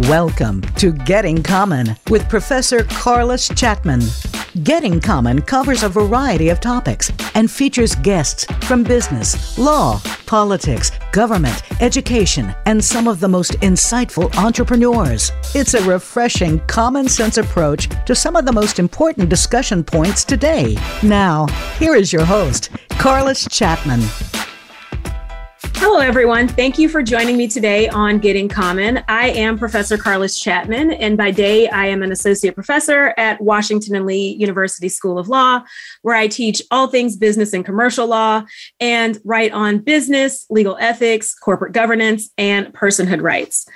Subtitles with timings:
[0.00, 4.02] Welcome to Getting Common with Professor Carliss Chatman.
[4.64, 11.62] Getting Common covers a variety of topics and features guests from business, law, politics, government,
[11.80, 15.30] education, and some of the most insightful entrepreneurs.
[15.54, 20.76] It's a refreshing, common sense approach to some of the most important discussion points today.
[21.04, 21.46] Now,
[21.78, 24.33] here is your host, Carliss Chatman.
[25.76, 26.48] Hello, everyone.
[26.48, 29.02] Thank you for joining me today on Getting Common.
[29.08, 33.94] I am Professor Carliss Chatman, and by day, I am an associate professor at Washington
[33.94, 35.62] and Lee University School of Law,
[36.02, 38.44] where I teach all things business and commercial law
[38.80, 43.66] and write on business, legal ethics, corporate governance, and personhood rights.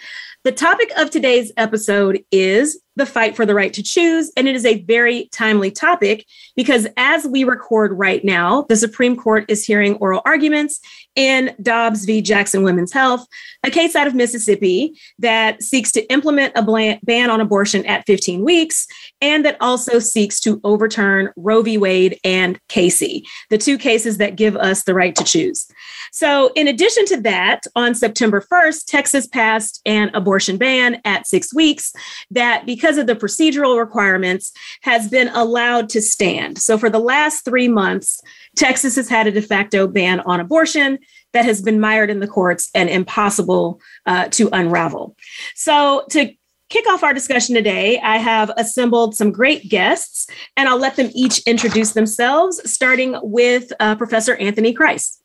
[0.45, 4.33] The topic of today's episode is the fight for the right to choose.
[4.37, 9.17] And it is a very timely topic because as we record right now, the Supreme
[9.17, 10.81] Court is hearing oral arguments
[11.19, 12.23] in Dobbs v.
[12.23, 13.27] Jackson Women's Health,
[13.67, 18.45] a case out of Mississippi that seeks to implement a ban on abortion at 15
[18.45, 18.87] weeks
[19.21, 21.77] and that also seeks to overturn Roe v.
[21.77, 25.67] Wade and Casey, the two cases that give us the right to choose.
[26.13, 31.53] So, in addition to that, on September 1st, Texas passed an abortion ban at six
[31.53, 31.93] weeks
[32.31, 36.59] that, because of the procedural requirements, has been allowed to stand.
[36.59, 38.21] So, for the last three months,
[38.57, 40.99] Texas has had a de facto ban on abortion
[41.33, 45.17] that has been mired in the courts and impossible uh, to unravel.
[45.55, 46.33] So, to
[46.69, 50.27] kick off our discussion today, I have assembled some great guests,
[50.57, 55.19] and I'll let them each introduce themselves, starting with uh, Professor Anthony Kreis.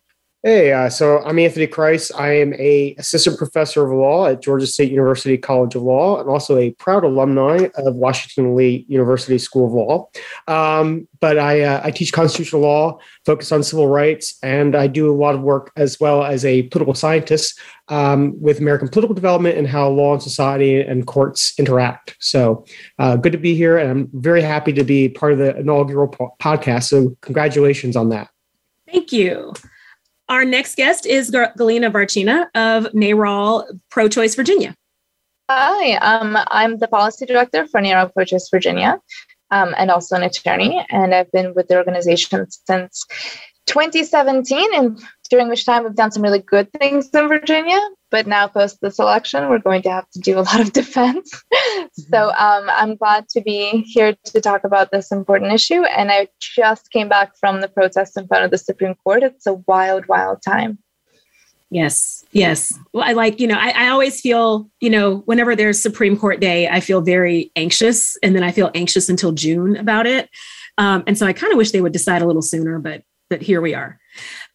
[0.46, 2.12] Hey, uh, so I'm Anthony Kreis.
[2.14, 6.20] I am a assistant professor of law at Georgia State University College of Law.
[6.20, 10.10] I'm also a proud alumni of Washington Lee University School of Law.
[10.54, 15.10] Um, but I, uh, I teach constitutional law, focus on civil rights, and I do
[15.10, 19.58] a lot of work as well as a political scientist um, with American political development
[19.58, 22.18] and how law and society and courts interact.
[22.20, 22.66] So
[23.00, 26.10] uh, good to be here, and I'm very happy to be part of the inaugural
[26.10, 26.90] po- podcast.
[26.90, 28.28] So congratulations on that.
[28.86, 29.54] Thank you.
[30.30, 34.74] Our next guest is Galina Varchena of NARAL Pro Choice Virginia.
[35.50, 39.00] Hi, um, I'm the policy director for NARAL Pro Choice Virginia
[39.52, 40.86] um, and also an attorney.
[40.90, 43.06] And I've been with the organization since
[43.68, 47.80] 2017, and during which time we've done some really good things in Virginia.
[48.12, 51.34] But now, post this election, we're going to have to do a lot of defense.
[51.54, 51.86] Mm-hmm.
[52.14, 55.84] so um, I'm glad to be here to talk about this important issue.
[55.84, 59.24] And I just came back from the protest in front of the Supreme Court.
[59.24, 60.78] It's a wild, wild time.
[61.72, 62.78] Yes, yes.
[62.94, 66.40] Well, I like, you know, I, I, always feel, you know, whenever there's Supreme Court
[66.40, 68.16] Day, I feel very anxious.
[68.22, 70.30] And then I feel anxious until June about it.
[70.78, 73.02] Um, and so I kind of wish they would decide a little sooner, but
[73.42, 74.00] here we are.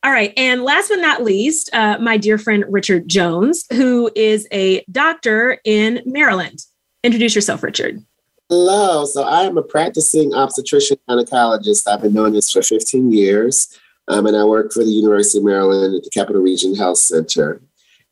[0.04, 0.32] All right.
[0.36, 5.58] And last but not least, uh, my dear friend Richard Jones, who is a doctor
[5.64, 6.60] in Maryland.
[7.02, 8.04] Introduce yourself, Richard.
[8.48, 9.04] Hello.
[9.04, 11.86] So I am a practicing obstetrician gynecologist.
[11.86, 13.76] I've been doing this for 15 years.
[14.08, 17.60] Um, and I work for the University of Maryland at the Capital Region Health Center.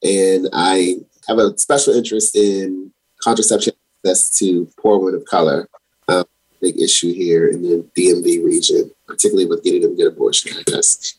[0.03, 0.97] And I
[1.29, 3.73] have a special interest in contraception
[4.05, 5.69] access to poor women of color.
[6.09, 6.25] Um,
[6.61, 11.19] big issue here in the DMV region, particularly with getting them to get abortion access.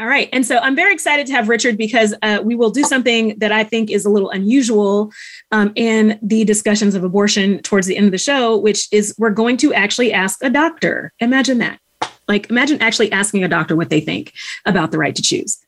[0.00, 0.30] All right.
[0.32, 3.52] And so I'm very excited to have Richard because uh, we will do something that
[3.52, 5.12] I think is a little unusual
[5.52, 9.28] um, in the discussions of abortion towards the end of the show, which is we're
[9.28, 11.12] going to actually ask a doctor.
[11.20, 11.80] Imagine that.
[12.28, 14.32] Like, imagine actually asking a doctor what they think
[14.64, 15.58] about the right to choose.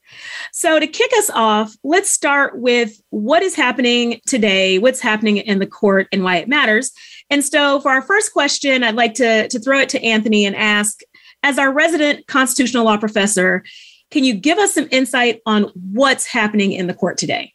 [0.53, 5.59] So, to kick us off, let's start with what is happening today, what's happening in
[5.59, 6.93] the court, and why it matters.
[7.31, 10.55] And so, for our first question, I'd like to, to throw it to Anthony and
[10.55, 11.01] ask
[11.43, 13.65] as our resident constitutional law professor,
[14.11, 17.53] can you give us some insight on what's happening in the court today?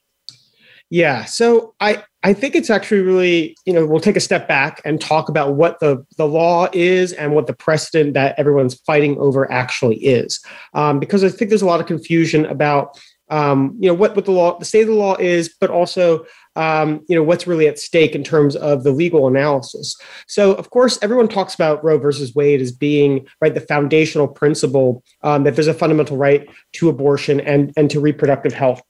[0.89, 4.81] Yeah, so I I think it's actually really you know we'll take a step back
[4.85, 9.17] and talk about what the the law is and what the precedent that everyone's fighting
[9.17, 10.39] over actually is,
[10.73, 12.97] um, because I think there's a lot of confusion about
[13.29, 16.25] um, you know what what the law the state of the law is, but also
[16.55, 19.95] um, you know what's really at stake in terms of the legal analysis.
[20.27, 25.03] So, of course, everyone talks about Roe versus Wade as being right the foundational principle
[25.23, 28.81] um, that there's a fundamental right to abortion and and to reproductive health,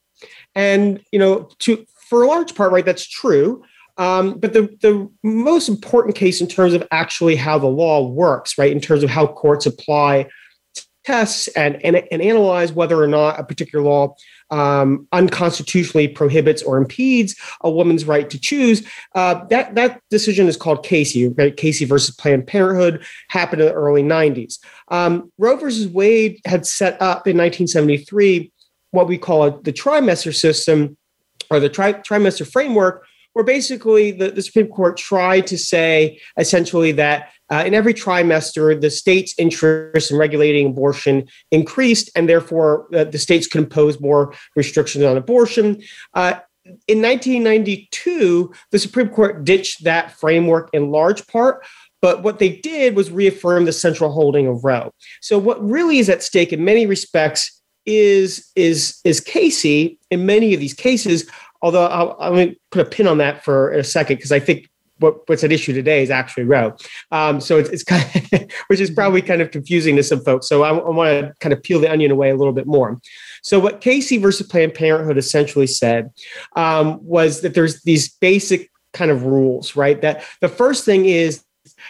[0.55, 3.63] and you know to for a large part, right, that's true.
[3.97, 8.57] Um, but the, the most important case in terms of actually how the law works,
[8.57, 10.29] right, in terms of how courts apply
[11.07, 14.13] tests and, and, and analyze whether or not a particular law
[14.51, 18.85] um, unconstitutionally prohibits or impedes a woman's right to choose.
[19.15, 21.29] Uh, that that decision is called Casey.
[21.29, 21.55] Right?
[21.55, 24.59] Casey versus Planned Parenthood happened in the early '90s.
[24.89, 28.51] Um, Roe versus Wade had set up in 1973
[28.91, 30.97] what we call the trimester system
[31.49, 36.91] or the tri- trimester framework, where basically the, the Supreme Court tried to say essentially
[36.93, 43.05] that uh, in every trimester, the state's interest in regulating abortion increased, and therefore uh,
[43.05, 45.81] the states could impose more restrictions on abortion.
[46.13, 46.35] Uh,
[46.87, 51.65] in 1992, the Supreme Court ditched that framework in large part.
[52.01, 54.91] But what they did was reaffirm the central holding of Roe.
[55.19, 60.53] So, what really is at stake in many respects is is is Casey in many
[60.53, 61.27] of these cases.
[61.63, 64.39] Although I'll, I'm going to put a pin on that for a second because I
[64.39, 66.75] think what, what's at issue today is actually Roe.
[67.11, 70.47] Um, so it's, it's kind of, which is probably kind of confusing to some folks.
[70.47, 72.99] So I, I want to kind of peel the onion away a little bit more.
[73.41, 76.11] So what Casey versus Planned Parenthood essentially said
[76.55, 80.01] um, was that there's these basic kind of rules, right?
[80.01, 81.43] That the first thing is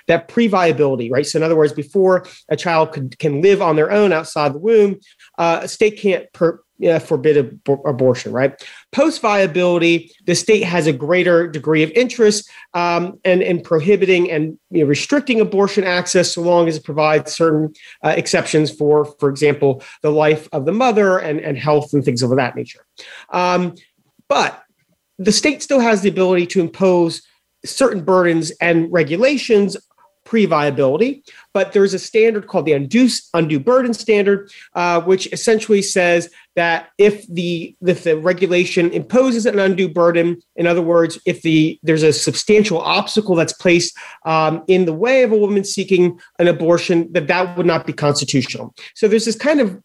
[0.07, 1.25] that pre-viability, right?
[1.25, 4.59] So in other words, before a child could, can live on their own outside the
[4.59, 5.00] womb,
[5.38, 8.54] uh, a state can't per, uh, forbid ab- abortion, right?
[8.92, 14.58] Post viability, the state has a greater degree of interest um, and in prohibiting and
[14.70, 19.30] you know, restricting abortion access so long as it provides certain uh, exceptions for, for
[19.30, 22.86] example, the life of the mother and, and health and things of that nature.
[23.32, 23.76] Um,
[24.28, 24.64] but
[25.18, 27.22] the state still has the ability to impose
[27.66, 29.78] certain burdens and regulations
[30.28, 36.30] pre-viability, but there's a standard called the undue, undue burden standard, uh, which essentially says
[36.58, 41.80] that if the if the regulation imposes an undue burden, in other words, if the
[41.82, 46.50] there's a substantial obstacle that's placed um, in the way of a woman seeking an
[46.50, 48.76] abortion, that that would not be constitutional.
[48.96, 49.82] So there's this kind of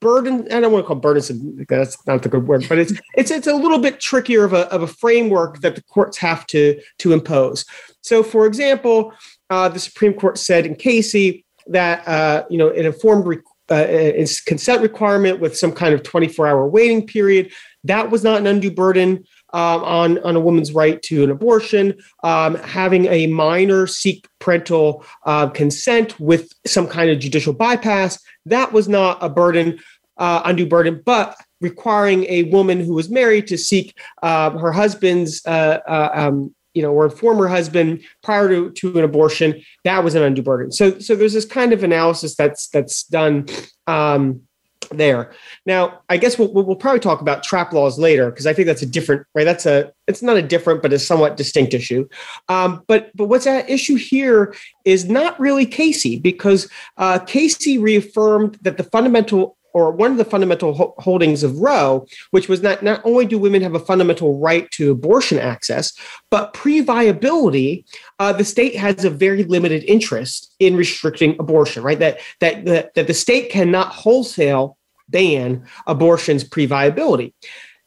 [0.00, 0.46] burden.
[0.52, 1.64] I don't want to call burdensome.
[1.68, 4.68] That's not the good word, but it's it's it's a little bit trickier of a
[4.72, 7.64] of a framework that the courts have to to impose.
[8.02, 9.12] So, for example,
[9.50, 13.38] uh, the Supreme Court said in Casey that uh, you know an informed re-
[13.68, 17.50] uh, consent requirement with some kind of 24 hour waiting period
[17.86, 21.94] that was not an undue burden um, on on a woman's right to an abortion.
[22.22, 28.72] Um, having a minor seek parental uh, consent with some kind of judicial bypass that
[28.72, 29.78] was not a burden,
[30.18, 35.42] uh, undue burden, but requiring a woman who was married to seek uh, her husband's
[35.46, 40.22] um, you know, or a former husband prior to, to an abortion, that was an
[40.22, 40.70] undue burden.
[40.70, 43.46] So, so there's this kind of analysis that's that's done
[43.86, 44.42] um,
[44.90, 45.32] there.
[45.64, 48.82] Now, I guess we'll, we'll probably talk about trap laws later because I think that's
[48.82, 49.44] a different right.
[49.44, 52.06] That's a it's not a different but a somewhat distinct issue.
[52.50, 56.68] Um, but but what's at issue here is not really Casey because
[56.98, 62.06] uh, Casey reaffirmed that the fundamental or one of the fundamental ho- holdings of Roe,
[62.30, 65.92] which was that not only do women have a fundamental right to abortion access,
[66.30, 67.84] but pre-viability,
[68.18, 71.82] uh, the state has a very limited interest in restricting abortion.
[71.82, 74.78] Right, that that that, that the state cannot wholesale
[75.10, 77.34] ban abortions pre-viability.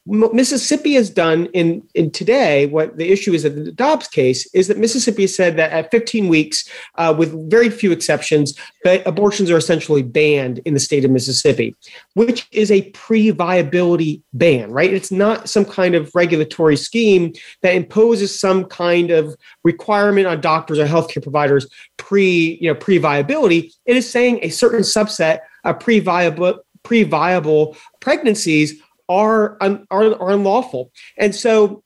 [0.10, 4.68] Mississippi has done in, in today, what the issue is in the Dobbs case is
[4.68, 8.58] that Mississippi said that at 15 weeks, uh, with very few exceptions,
[9.06, 11.76] abortions are essentially banned in the state of Mississippi,
[12.16, 14.92] which is a pre viability ban, right?
[14.92, 20.80] It's not some kind of regulatory scheme that imposes some kind of requirement on doctors
[20.80, 21.68] or healthcare providers
[21.98, 23.74] pre, you know, pre viability.
[23.86, 30.32] It is saying a certain subset of pre viable pre viable pregnancies are, are, are
[30.32, 30.92] unlawful.
[31.18, 31.84] And so,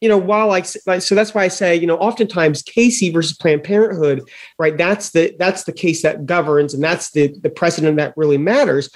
[0.00, 3.64] you know, while I so that's why I say, you know, oftentimes Casey versus Planned
[3.64, 4.20] Parenthood,
[4.58, 4.76] right?
[4.76, 8.90] That's the that's the case that governs, and that's the the precedent that really matters.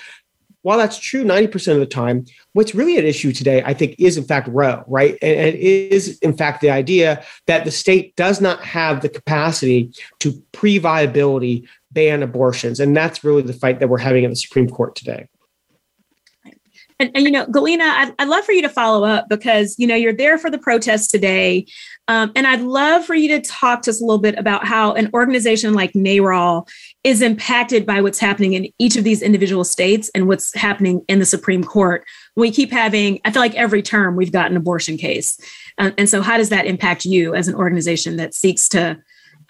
[0.63, 4.19] While that's true 90% of the time, what's really at issue today, I think, is
[4.19, 5.17] in fact Roe, right?
[5.23, 9.09] And, and it is, in fact, the idea that the state does not have the
[9.09, 12.81] capacity to pre viability ban abortions.
[12.81, 15.29] And that's really the fight that we're having at the Supreme Court today.
[17.01, 19.87] And, and, you know, Galina, I'd, I'd, love for you to follow up because, you
[19.87, 21.65] know, you're there for the protest today.
[22.09, 24.95] Um, and I'd love for you to talk to us a little bit about how
[24.95, 26.69] an organization like NARAL
[27.05, 31.21] is impacted by what's happening in each of these individual states and what's happening in
[31.21, 32.05] the Supreme Court.
[32.35, 35.39] We keep having, I feel like every term we've got an abortion case.
[35.79, 39.01] Uh, and so, how does that impact you as an organization that seeks to,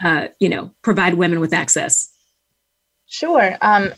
[0.02, 2.12] uh, you know, provide women with access?
[3.06, 3.56] Sure.
[3.62, 3.92] Um,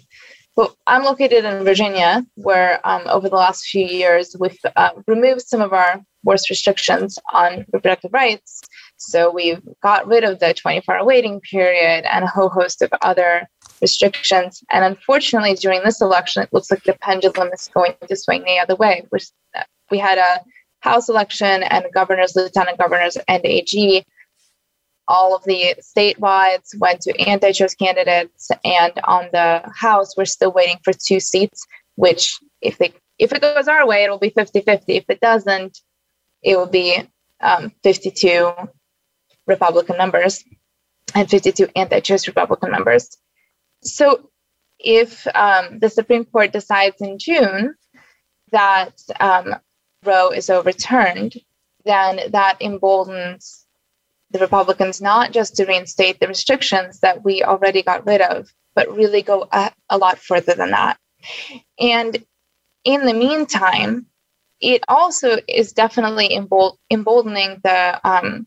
[0.60, 5.40] well, I'm located in Virginia, where um, over the last few years we've uh, removed
[5.40, 8.60] some of our worst restrictions on reproductive rights.
[8.98, 12.90] So we've got rid of the 24 hour waiting period and a whole host of
[13.00, 13.48] other
[13.80, 14.62] restrictions.
[14.70, 18.58] And unfortunately, during this election, it looks like the pendulum is going to swing the
[18.58, 19.06] other way.
[19.90, 20.40] We had a
[20.80, 24.04] House election and governors, lieutenant governors, and AG
[25.10, 30.78] all of the statewide went to anti-choice candidates, and on the House, we're still waiting
[30.84, 31.66] for two seats.
[31.96, 34.84] Which, if they if it goes our way, it will be 50-50.
[34.86, 35.78] If it doesn't,
[36.42, 37.02] it will be
[37.40, 38.50] um, 52
[39.46, 40.42] Republican members
[41.14, 43.18] and 52 anti choice Republican members.
[43.82, 44.30] So
[44.78, 47.74] if um, the Supreme Court decides in June
[48.52, 49.56] that um,
[50.04, 51.34] Roe is overturned,
[51.84, 53.59] then that emboldens
[54.30, 58.94] the Republicans not just to reinstate the restrictions that we already got rid of, but
[58.94, 60.98] really go a, a lot further than that.
[61.78, 62.24] And
[62.84, 64.06] in the meantime,
[64.60, 68.46] it also is definitely embold- emboldening the um,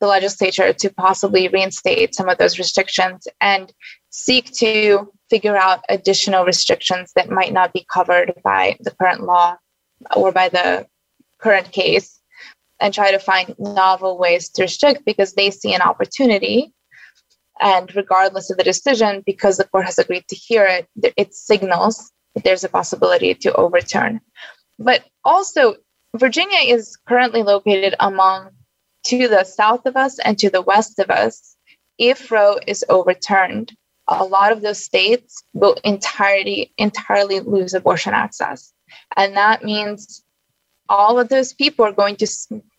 [0.00, 3.72] the legislature to possibly reinstate some of those restrictions and
[4.10, 9.56] seek to figure out additional restrictions that might not be covered by the current law
[10.16, 10.84] or by the
[11.38, 12.18] current case
[12.82, 16.72] and try to find novel ways to restrict because they see an opportunity.
[17.60, 22.10] And regardless of the decision because the court has agreed to hear it it signals
[22.34, 24.20] that there's a possibility to overturn.
[24.78, 25.76] But also
[26.16, 28.50] virginia is currently located among
[29.04, 31.56] to the south of us and to the west of us,
[31.98, 33.76] if Roe is overturned,
[34.08, 38.72] a lot of those states will entirely entirely lose abortion access,
[39.16, 40.24] and that means
[40.88, 42.26] all of those people are going to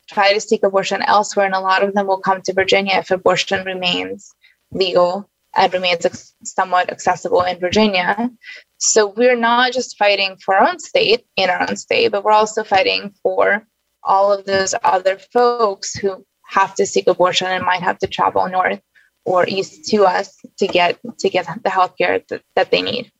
[0.09, 3.11] try to seek abortion elsewhere, and a lot of them will come to Virginia if
[3.11, 4.33] abortion remains
[4.71, 8.29] legal and remains ex- somewhat accessible in Virginia.
[8.77, 12.31] So we're not just fighting for our own state in our own state, but we're
[12.31, 13.65] also fighting for
[14.03, 18.47] all of those other folks who have to seek abortion and might have to travel
[18.49, 18.81] north
[19.25, 23.11] or east to us to get to get the health care that, that they need.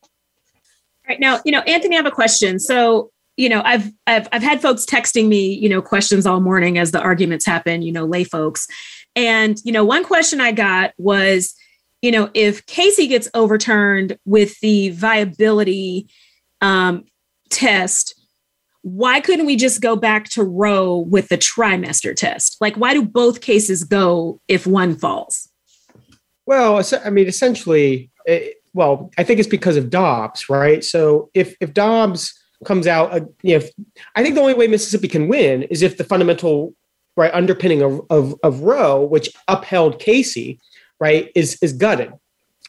[1.08, 2.60] Right now, you know, Anthony, I have a question.
[2.60, 6.78] So, you know, I've I've I've had folks texting me, you know, questions all morning
[6.78, 8.68] as the arguments happen, you know, lay folks.
[9.16, 11.56] And, you know, one question I got was,
[12.02, 16.08] you know, if Casey gets overturned with the viability
[16.62, 17.06] um,
[17.50, 18.20] test,
[18.82, 22.58] why couldn't we just go back to Roe with the trimester test?
[22.60, 25.48] Like, why do both cases go if one falls?
[26.46, 30.84] Well, I mean, essentially, it, well, I think it's because of Dobbs, right?
[30.84, 33.66] So if if Dobbs comes out, uh, you know,
[34.16, 36.74] I think the only way Mississippi can win is if the fundamental
[37.16, 40.60] right underpinning of of, of Roe, which upheld Casey,
[41.00, 42.14] right, is is gutted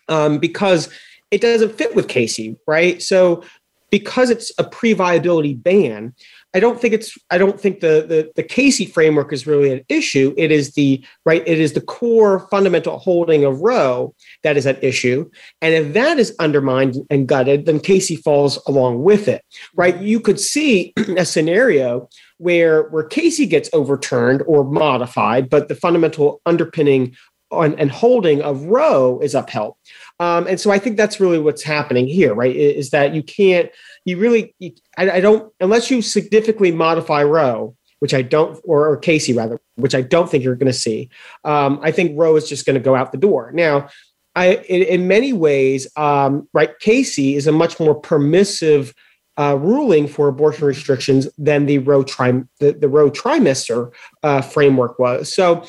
[0.09, 0.89] um, because
[1.31, 3.03] it doesn't fit with Casey, right?
[3.03, 3.43] So
[3.91, 6.15] because it's a pre-viability ban,
[6.55, 9.85] I don't think it's I don't think the, the the Casey framework is really an
[9.89, 10.33] issue.
[10.37, 14.83] It is the right, it is the core fundamental holding of Roe that is at
[14.83, 15.29] issue.
[15.61, 19.43] And if that is undermined and gutted, then Casey falls along with it.
[19.75, 20.01] Right.
[20.01, 22.09] You could see a scenario
[22.39, 27.17] where where Casey gets overturned or modified, but the fundamental underpinning
[27.51, 29.75] on, and holding of Roe is upheld.
[30.21, 32.55] Um, and so I think that's really what's happening here, right?
[32.55, 33.71] Is that you can't,
[34.05, 38.89] you really, you, I, I, don't, unless you significantly modify Roe, which I don't, or,
[38.89, 41.11] or Casey rather, which I don't think you're going to see.
[41.43, 43.51] Um, I think Roe is just going to go out the door.
[43.53, 43.89] Now,
[44.37, 48.95] I, in, in many ways, um, right, Casey is a much more permissive
[49.37, 53.93] uh, ruling for abortion restrictions than the Roe trim the, the Roe trimester
[54.23, 55.33] uh, framework was.
[55.33, 55.65] So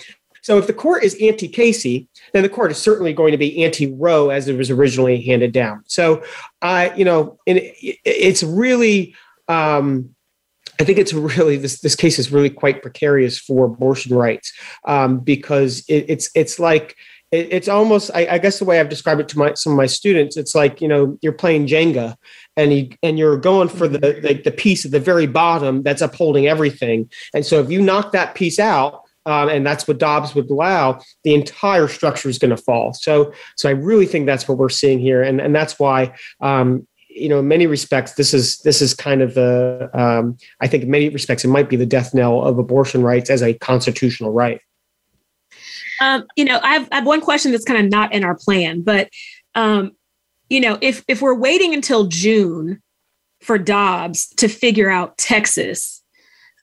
[0.46, 3.64] so if the court is anti Casey, then the court is certainly going to be
[3.64, 5.82] anti Roe as it was originally handed down.
[5.88, 6.24] So
[6.62, 7.76] I, uh, you know, it,
[8.06, 9.16] it's really,
[9.48, 10.14] um,
[10.80, 14.54] I think it's really this this case is really quite precarious for abortion rights
[14.86, 16.96] um, because it, it's it's like
[17.32, 19.78] it, it's almost I, I, guess the way I've described it to my some of
[19.78, 22.18] my students it's like you know you're playing Jenga
[22.56, 26.04] and you and you're going for the, the the piece at the very bottom that's
[26.04, 30.36] upholding everything and so if you knock that piece out um, and that's what Dobbs
[30.36, 32.94] would allow, the entire structure is going to fall.
[32.94, 36.16] So, so I really think that's what we're seeing here, and and that's why.
[36.42, 39.90] Um, you know, in many respects, this is this is kind of the.
[39.94, 43.30] Um, I think in many respects, it might be the death knell of abortion rights
[43.30, 44.60] as a constitutional right.
[46.02, 48.36] Um, you know, I have, I have one question that's kind of not in our
[48.36, 49.10] plan, but
[49.56, 49.94] um,
[50.50, 52.82] you know, if if we're waiting until June
[53.42, 56.04] for Dobbs to figure out Texas,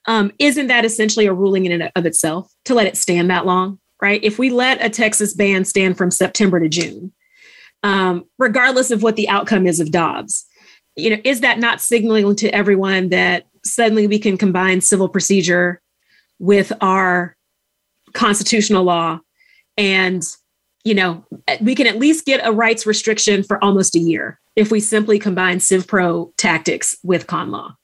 [0.06, 3.46] um, isn't that essentially a ruling in and of itself to let it stand that
[3.46, 4.22] long, right?
[4.22, 7.12] If we let a Texas ban stand from September to June,
[7.82, 10.44] um, regardless of what the outcome is of Dobbs,
[10.96, 15.80] you know, is that not signaling to everyone that suddenly we can combine civil procedure
[16.38, 17.36] with our
[18.12, 19.20] constitutional law
[19.78, 20.24] and
[20.84, 21.24] you know
[21.60, 25.18] we can at least get a rights restriction for almost a year if we simply
[25.18, 27.74] combine civ pro tactics with con law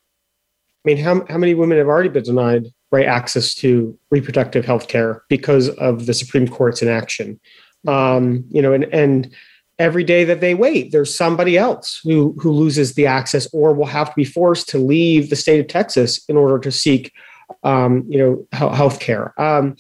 [0.89, 5.23] mean, how, how many women have already been denied right access to reproductive health care
[5.29, 7.39] because of the Supreme Court's inaction?
[7.87, 9.33] Um, you know, and and
[9.79, 13.87] every day that they wait, there's somebody else who who loses the access or will
[13.87, 17.13] have to be forced to leave the state of Texas in order to seek
[17.63, 19.39] um, you know, health care.
[19.41, 19.77] Um,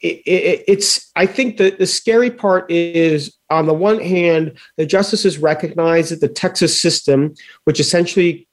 [0.00, 4.86] it, it, it's I think that the scary part is on the one hand, the
[4.86, 8.47] justices recognize that the Texas system, which essentially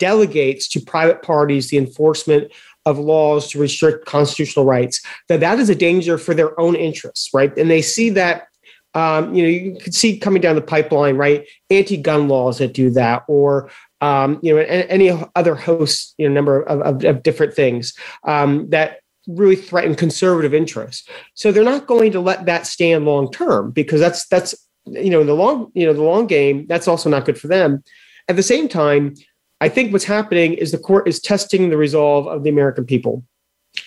[0.00, 2.50] delegates to private parties the enforcement
[2.86, 7.30] of laws to restrict constitutional rights, that that is a danger for their own interests,
[7.32, 7.56] right?
[7.56, 8.48] And they see that
[8.94, 11.46] um, you know, you can see coming down the pipeline, right?
[11.70, 16.62] Anti-gun laws that do that, or um, you know, any other host, you know, number
[16.62, 17.94] of, of, of different things
[18.26, 21.08] um, that really threaten conservative interests.
[21.34, 24.54] So they're not going to let that stand long term because that's that's
[24.86, 27.48] you know in the long you know the long game that's also not good for
[27.48, 27.84] them.
[28.28, 29.14] At the same time,
[29.60, 33.24] I think what's happening is the court is testing the resolve of the American people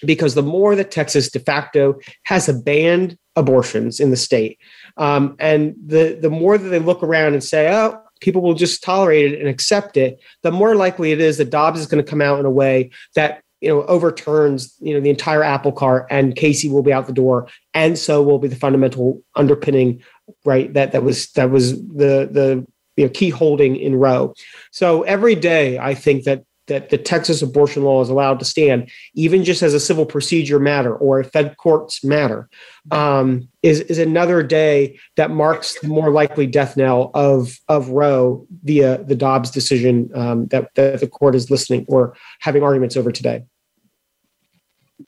[0.06, 4.60] because the more that Texas de facto has banned abortions in the state,
[4.98, 8.84] um, and the the more that they look around and say, oh, people will just
[8.84, 12.10] tolerate it and accept it, the more likely it is that Dobbs is going to
[12.10, 16.06] come out in a way that you know overturns you know the entire apple cart
[16.10, 20.04] and casey will be out the door and so will be the fundamental underpinning
[20.44, 24.34] right that that was that was the the you know, key holding in roe
[24.72, 28.90] so every day i think that that the Texas abortion law is allowed to stand,
[29.16, 32.50] even just as a civil procedure matter or a Fed courts matter,
[32.92, 38.48] um, is is another day that marks the more likely death knell of of Roe
[38.64, 43.12] via the Dobbs decision um, that that the court is listening or having arguments over
[43.12, 43.44] today.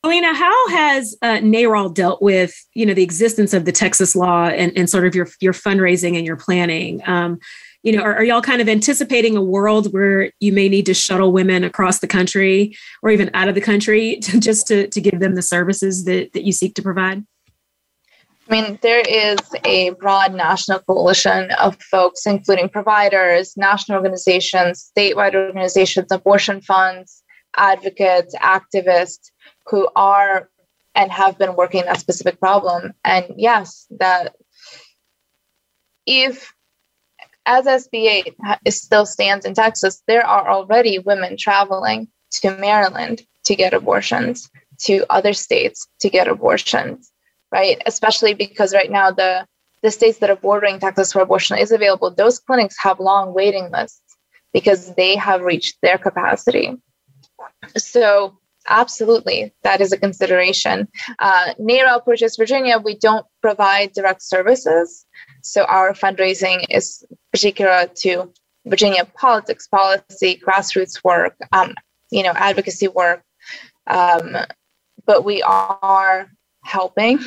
[0.04, 4.48] Alina, how has uh, NARAL dealt with you know the existence of the Texas law
[4.48, 7.02] and, and sort of your your fundraising and your planning?
[7.08, 7.40] Um,
[7.86, 10.94] you know, are, are y'all kind of anticipating a world where you may need to
[10.96, 15.00] shuttle women across the country or even out of the country to, just to, to
[15.00, 17.24] give them the services that, that you seek to provide?
[18.50, 25.36] I mean, there is a broad national coalition of folks, including providers, national organizations, statewide
[25.36, 27.24] organizations, abortion funds,
[27.56, 29.32] advocates, activists
[29.68, 30.50] who are
[30.96, 32.94] and have been working that specific problem.
[33.04, 34.36] And yes, that
[36.06, 36.55] if
[37.46, 38.26] as SB
[38.66, 44.50] 8 still stands in Texas, there are already women traveling to Maryland to get abortions,
[44.80, 47.12] to other states to get abortions,
[47.52, 47.82] right?
[47.86, 49.46] Especially because right now the
[49.82, 53.70] the states that are bordering Texas where abortion is available, those clinics have long waiting
[53.70, 54.18] lists
[54.52, 56.76] because they have reached their capacity.
[57.78, 60.88] So absolutely, that is a consideration.
[61.20, 65.06] Uh, NARAL Pro Choice Virginia, we don't provide direct services.
[65.42, 68.32] So our fundraising is particular to
[68.66, 71.76] Virginia politics, policy, grassroots work, um,
[72.12, 73.24] you know, advocacy work.
[73.88, 74.38] Um,
[75.06, 76.32] but we are
[76.64, 77.20] helping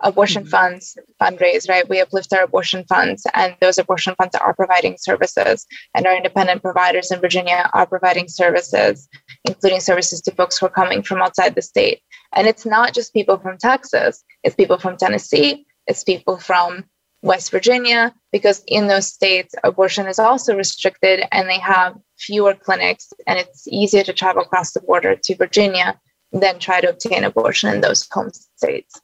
[0.00, 0.50] abortion mm-hmm.
[0.50, 1.88] funds fundraise, right?
[1.88, 6.62] We uplift our abortion funds, and those abortion funds are providing services, and our independent
[6.62, 9.08] providers in Virginia are providing services,
[9.44, 12.00] including services to folks who are coming from outside the state.
[12.34, 16.84] And it's not just people from Texas, it's people from Tennessee, it's people from
[17.22, 23.12] West Virginia, because in those states, abortion is also restricted and they have fewer clinics,
[23.26, 25.98] and it's easier to travel across the border to Virginia
[26.32, 29.00] than try to obtain abortion in those home states.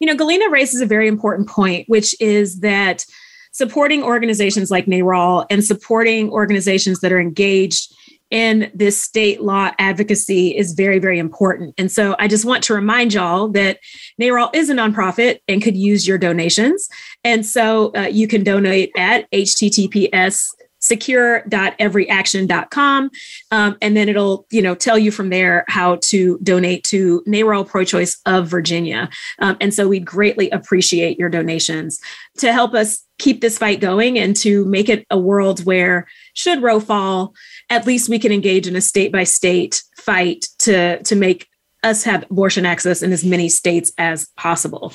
[0.00, 3.04] You know, Galina raises a very important point, which is that
[3.52, 7.94] supporting organizations like NARAL and supporting organizations that are engaged
[8.30, 11.74] in this state law advocacy is very, very important.
[11.78, 13.78] And so I just want to remind y'all that
[14.20, 16.88] NARAL is a nonprofit and could use your donations.
[17.24, 20.50] And so uh, you can donate at https
[20.88, 23.10] secure.everyaction.com
[23.50, 27.68] um, and then it'll you know tell you from there how to donate to NARAL
[27.68, 29.08] pro-choice of virginia
[29.40, 32.00] um, and so we'd greatly appreciate your donations
[32.38, 36.62] to help us keep this fight going and to make it a world where should
[36.62, 37.34] roe fall
[37.68, 41.48] at least we can engage in a state by state fight to to make
[41.84, 44.92] us have abortion access in as many states as possible.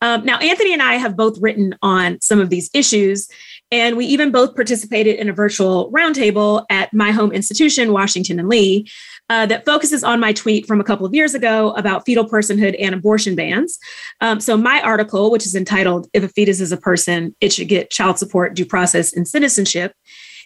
[0.00, 3.28] Um, now, Anthony and I have both written on some of these issues,
[3.72, 8.48] and we even both participated in a virtual roundtable at my home institution, Washington and
[8.48, 8.86] Lee,
[9.30, 12.76] uh, that focuses on my tweet from a couple of years ago about fetal personhood
[12.78, 13.78] and abortion bans.
[14.20, 17.68] Um, so, my article, which is entitled If a Fetus is a Person, It Should
[17.68, 19.94] Get Child Support, Due Process, and Citizenship,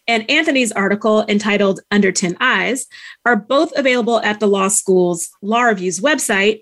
[0.06, 2.86] and Anthony's article entitled Under 10 Eyes
[3.24, 6.60] are both available at the law school's Law Review's website,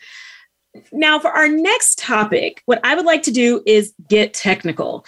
[0.92, 5.06] Now, for our next topic, what I would like to do is get technical.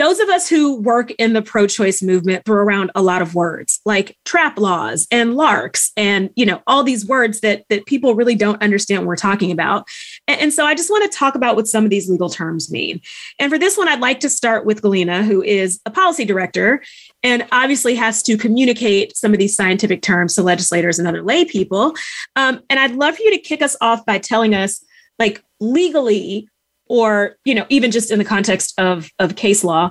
[0.00, 3.80] Those of us who work in the pro-choice movement throw around a lot of words
[3.84, 8.34] like trap laws and LARCs and you know all these words that that people really
[8.34, 9.86] don't understand what we're talking about.
[10.26, 12.72] And, and so i just want to talk about what some of these legal terms
[12.72, 13.02] mean.
[13.38, 16.82] And for this one i'd like to start with galina who is a policy director
[17.22, 21.44] and obviously has to communicate some of these scientific terms to legislators and other lay
[21.44, 21.94] people.
[22.36, 24.82] Um, and i'd love for you to kick us off by telling us
[25.18, 26.48] like legally
[26.90, 29.90] or you know even just in the context of of case law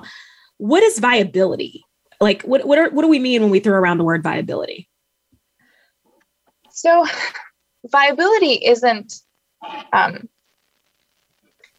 [0.60, 1.84] what is viability?
[2.20, 4.88] Like what what, are, what do we mean when we throw around the word viability?
[6.70, 7.06] So
[7.90, 9.14] viability isn't
[9.92, 10.28] um,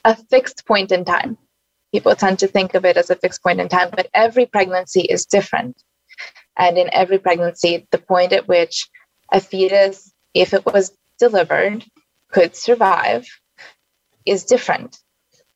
[0.03, 1.37] a fixed point in time.
[1.93, 5.01] People tend to think of it as a fixed point in time but every pregnancy
[5.01, 5.81] is different.
[6.57, 8.89] And in every pregnancy the point at which
[9.31, 11.85] a fetus if it was delivered
[12.31, 13.27] could survive
[14.25, 14.97] is different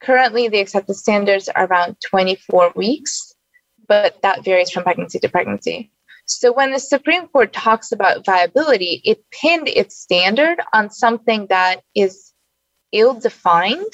[0.01, 3.33] Currently, the accepted standards are around 24 weeks,
[3.87, 5.91] but that varies from pregnancy to pregnancy.
[6.25, 11.83] So when the Supreme Court talks about viability, it pinned its standard on something that
[11.93, 12.33] is
[12.91, 13.93] ill defined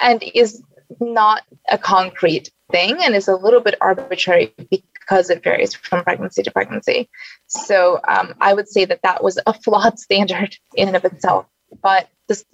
[0.00, 0.62] and is
[1.00, 6.42] not a concrete thing and is a little bit arbitrary because it varies from pregnancy
[6.42, 7.08] to pregnancy.
[7.46, 11.46] So um, I would say that that was a flawed standard in and of itself.
[11.82, 12.44] But this,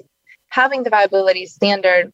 [0.50, 2.12] having the viability standard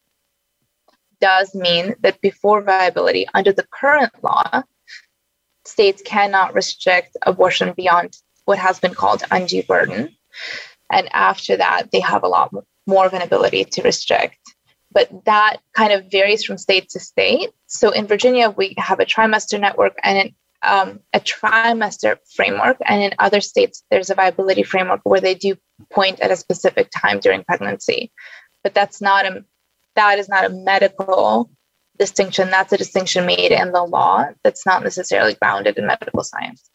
[1.24, 4.62] does mean that before viability, under the current law,
[5.64, 8.10] states cannot restrict abortion beyond
[8.44, 10.14] what has been called undue burden.
[10.92, 12.52] And after that, they have a lot
[12.87, 14.37] more of an ability to restrict.
[14.92, 17.50] But that kind of varies from state to state.
[17.68, 20.30] So in Virginia, we have a trimester network and
[20.62, 22.76] um, a trimester framework.
[22.84, 25.56] And in other states, there's a viability framework where they do
[25.90, 28.12] point at a specific time during pregnancy.
[28.62, 29.44] But that's not a
[29.96, 31.50] that is not a medical
[31.98, 32.50] distinction.
[32.50, 36.70] That's a distinction made in the law that's not necessarily grounded in medical science.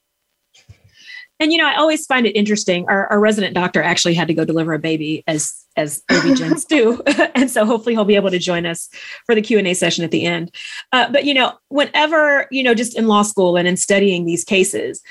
[1.41, 2.85] And you know, I always find it interesting.
[2.89, 7.01] Our, our resident doctor actually had to go deliver a baby, as as OB-GYNs do,
[7.35, 8.89] and so hopefully he'll be able to join us
[9.25, 10.53] for the Q and A session at the end.
[10.91, 14.43] Uh, but you know, whenever you know, just in law school and in studying these
[14.43, 15.01] cases,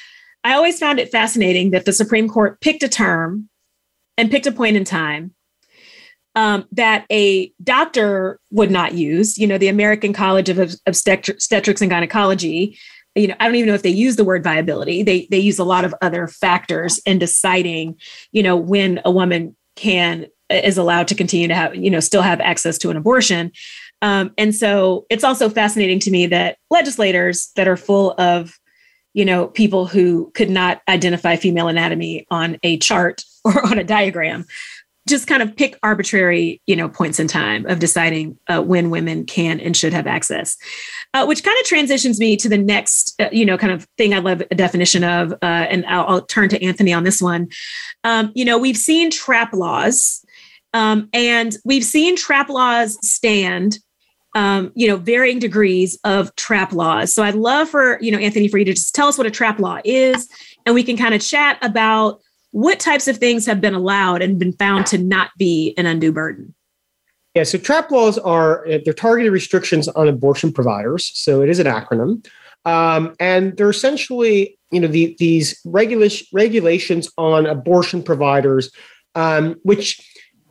[0.44, 3.48] I always found it fascinating that the Supreme Court picked a term
[4.18, 5.34] and picked a point in time
[6.38, 9.36] um, that a doctor would not use.
[9.38, 12.78] You know, the American College of Obstetrics and Gynecology.
[13.16, 15.02] You know, I don't even know if they use the word viability.
[15.02, 17.96] They they use a lot of other factors in deciding,
[18.30, 22.22] you know, when a woman can is allowed to continue to have, you know, still
[22.22, 23.50] have access to an abortion.
[24.00, 28.56] Um, and so it's also fascinating to me that legislators that are full of,
[29.12, 33.84] you know, people who could not identify female anatomy on a chart or on a
[33.84, 34.46] diagram
[35.08, 39.24] just kind of pick arbitrary, you know, points in time of deciding uh, when women
[39.24, 40.56] can and should have access,
[41.14, 44.14] uh, which kind of transitions me to the next, uh, you know, kind of thing
[44.14, 47.48] I love a definition of, uh, and I'll, I'll, turn to Anthony on this one.
[48.04, 50.24] Um, you know, we've seen trap laws,
[50.74, 53.78] um, and we've seen trap laws stand.
[54.34, 57.12] Um, you know, varying degrees of trap laws.
[57.14, 59.30] So I'd love for, you know, Anthony, for you to just tell us what a
[59.30, 60.28] trap law is,
[60.66, 64.38] and we can kind of chat about what types of things have been allowed and
[64.38, 66.54] been found to not be an undue burden?
[67.34, 71.10] Yeah, so TRAP laws are they're targeted restrictions on abortion providers.
[71.14, 72.26] So it is an acronym,
[72.64, 78.70] um, and they're essentially you know the, these regulation regulations on abortion providers,
[79.14, 80.00] um, which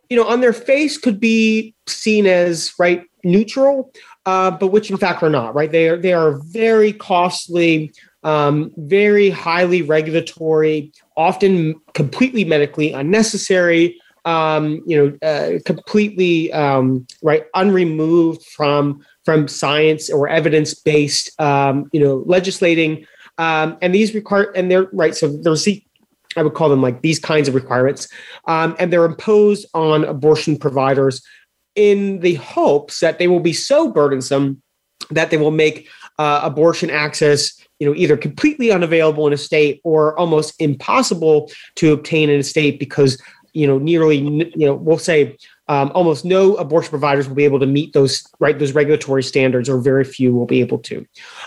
[0.10, 3.92] you know on their face could be seen as right neutral,
[4.26, 5.56] uh, but which in fact are not.
[5.56, 7.92] Right, they are they are very costly
[8.28, 17.46] um, very highly regulatory, often completely medically unnecessary, um, you know, uh, completely um, right
[17.56, 23.06] unremoved from from science or evidence based, um, you know, legislating.
[23.38, 25.16] Um, and these require, and they're right.
[25.16, 25.82] So there's the,
[26.36, 28.10] I would call them like these kinds of requirements,
[28.46, 31.22] um, and they're imposed on abortion providers
[31.76, 34.62] in the hopes that they will be so burdensome
[35.12, 35.88] that they will make
[36.20, 41.94] uh, abortion access you know either completely unavailable in a state or almost impossible to
[41.94, 43.22] obtain in a state because
[43.54, 45.38] you know nearly you know we'll say
[45.70, 49.68] um, almost no abortion providers will be able to meet those right those regulatory standards
[49.68, 51.06] or very few will be able to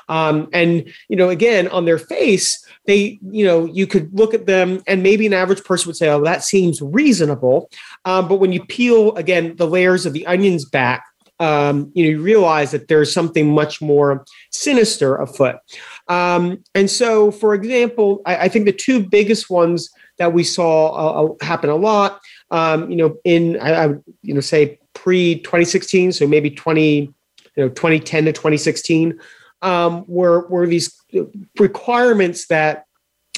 [0.09, 4.47] um, and you know again on their face they you know you could look at
[4.47, 7.71] them and maybe an average person would say oh that seems reasonable
[8.05, 11.05] um, but when you peel again the layers of the onions back
[11.41, 15.57] um, you know, you realize that there's something much more sinister afoot.
[16.11, 20.89] Um, and so, for example, I, I, think the two biggest ones that we saw
[20.89, 22.21] uh, uh happen a lot,
[22.51, 26.99] um, you know, in I, I, would you know say pre 2016, so maybe 20,
[26.99, 27.13] you
[27.57, 29.21] know, 2010 to 2016.
[29.63, 31.01] um, were were these
[31.59, 32.87] requirements that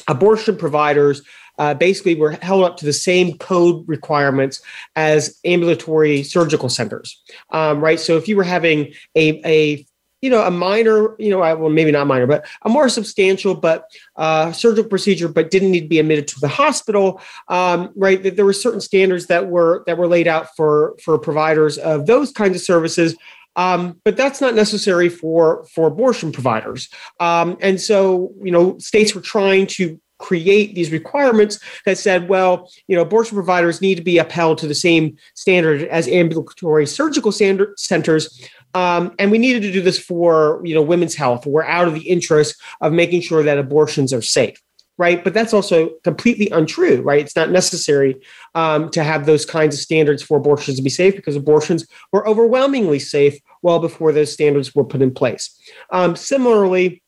[0.08, 1.22] abortion providers
[1.58, 4.62] uh, basically were held up to the same code requirements
[4.96, 8.00] as ambulatory surgical centers, um, right?
[8.00, 9.87] So if you were having a, a
[10.22, 13.90] you know, a minor, you know, well, maybe not minor, but a more substantial, but
[14.16, 18.22] uh, surgical procedure, but didn't need to be admitted to the hospital, um, right?
[18.22, 22.06] That there were certain standards that were that were laid out for for providers of
[22.06, 23.16] those kinds of services.
[23.54, 26.88] Um, but that's not necessary for for abortion providers.
[27.20, 32.70] Um, and so, you know, states were trying to create these requirements that said, well,
[32.87, 37.32] you know, abortion providers need to be upheld to the same standard as ambulatory surgical
[37.32, 38.40] standard centers.
[38.74, 41.44] Um, and we needed to do this for you know women's health.
[41.44, 44.58] We're out of the interest of making sure that abortions are safe,
[44.96, 45.22] right?
[45.22, 47.20] But that's also completely untrue, right?
[47.20, 48.16] It's not necessary
[48.54, 52.26] um, to have those kinds of standards for abortions to be safe because abortions were
[52.26, 55.54] overwhelmingly safe well before those standards were put in place.
[55.90, 57.02] Um, similarly,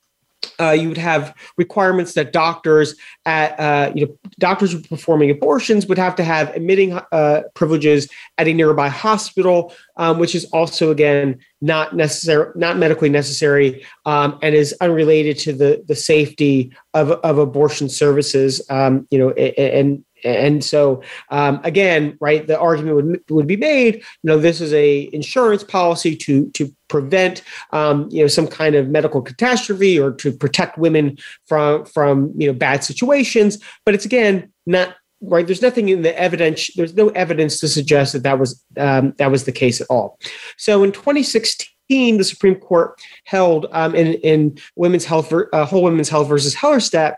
[0.61, 2.95] uh, you would have requirements that doctors
[3.27, 8.49] at uh, you know doctors performing abortions would have to have admitting uh, privileges at
[8.49, 14.55] a nearby hospital, um, which is also again not necessary, not medically necessary, um, and
[14.55, 18.61] is unrelated to the the safety of of abortion services.
[18.71, 23.97] Um, you know, and and so um, again, right, the argument would would be made.
[23.97, 28.75] You know, this is a insurance policy to to prevent um, you know some kind
[28.75, 33.59] of medical catastrophe or to protect women from from you know bad situations.
[33.85, 38.13] But it's again not right there's nothing in the evidence there's no evidence to suggest
[38.13, 40.19] that that was um, that was the case at all
[40.59, 46.09] so in 2016 the Supreme Court held um, in, in women's health, uh, whole women's
[46.09, 47.15] health versus Hellerstedt,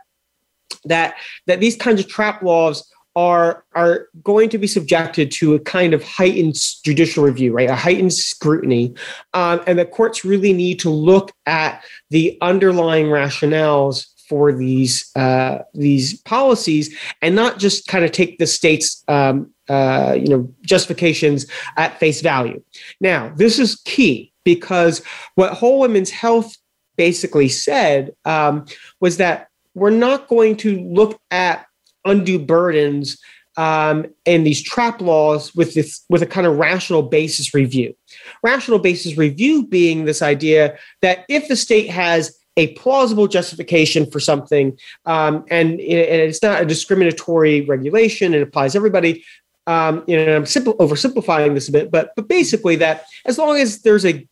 [0.85, 1.15] that
[1.47, 5.95] that these kinds of trap laws are are going to be subjected to a kind
[5.95, 7.71] of heightened judicial review, right?
[7.71, 8.95] A heightened scrutiny,
[9.33, 15.59] um, and the courts really need to look at the underlying rationales for these uh,
[15.75, 21.47] these policies and not just kind of take the state's um, uh, you know justifications
[21.77, 22.63] at face value.
[23.01, 25.03] Now, this is key because
[25.37, 26.55] what Whole Women's Health
[26.97, 28.67] basically said um,
[29.01, 31.66] was that we're not going to look at
[32.07, 33.19] undue burdens
[33.57, 37.95] um, and these trap laws with this with a kind of rational basis review.
[38.43, 44.19] Rational basis review being this idea that if the state has a plausible justification for
[44.19, 49.25] something, um, and, and, it's not a discriminatory regulation, it applies to everybody.
[49.67, 53.57] Um, you know, I'm simple oversimplifying this a bit, but but basically that as long
[53.57, 54.27] as there's a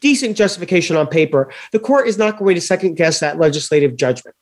[0.00, 4.36] decent justification on paper, the court is not going to second guess that legislative judgment.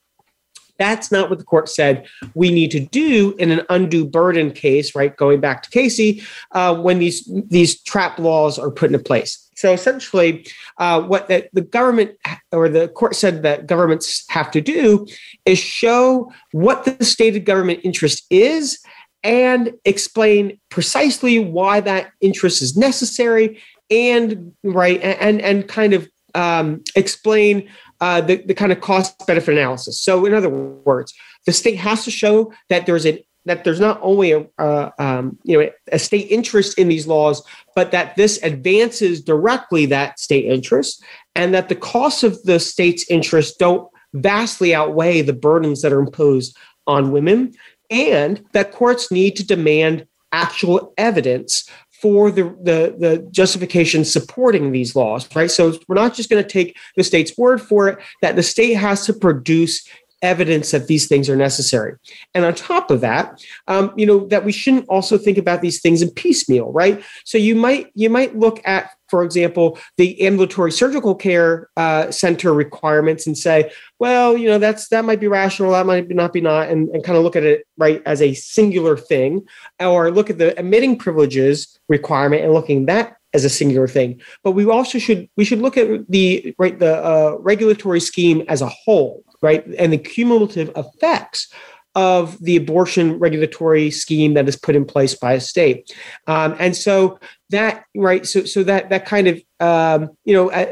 [0.78, 4.94] That's not what the court said we need to do in an undue burden case,
[4.94, 5.16] right?
[5.16, 9.40] Going back to Casey, uh, when these these trap laws are put into place.
[9.56, 10.46] So essentially,
[10.78, 12.16] uh, what the, the government
[12.50, 15.06] or the court said that governments have to do
[15.44, 18.78] is show what the stated government interest is
[19.22, 26.82] and explain precisely why that interest is necessary and right and and kind of um,
[26.96, 27.68] explain
[28.04, 29.98] uh, the, the kind of cost benefit analysis.
[29.98, 31.14] So, in other words,
[31.46, 35.38] the state has to show that there's a that there's not only a uh, um,
[35.42, 37.42] you know a state interest in these laws,
[37.74, 41.02] but that this advances directly that state interest,
[41.34, 46.00] and that the costs of the state's interest don't vastly outweigh the burdens that are
[46.00, 46.54] imposed
[46.86, 47.54] on women,
[47.88, 51.66] and that courts need to demand actual evidence
[52.04, 55.50] for the, the, the justification supporting these laws, right?
[55.50, 58.74] So we're not just going to take the state's word for it, that the state
[58.74, 59.88] has to produce
[60.24, 61.94] evidence that these things are necessary.
[62.34, 65.80] And on top of that, um, you know, that we shouldn't also think about these
[65.80, 67.04] things in piecemeal, right?
[67.24, 72.52] So you might you might look at for example, the ambulatory surgical care uh, center
[72.52, 76.40] requirements and say, well, you know, that's that might be rational, that might not be
[76.40, 79.46] not, and, and kind of look at it right as a singular thing,
[79.78, 84.20] or look at the admitting privileges requirement and looking that as a singular thing.
[84.42, 88.62] But we also should we should look at the right the uh, regulatory scheme as
[88.62, 91.52] a whole, right, and the cumulative effects
[91.94, 95.94] of the abortion regulatory scheme that is put in place by a state.
[96.26, 100.66] Um, and so that right so so that that kind of um, you know uh,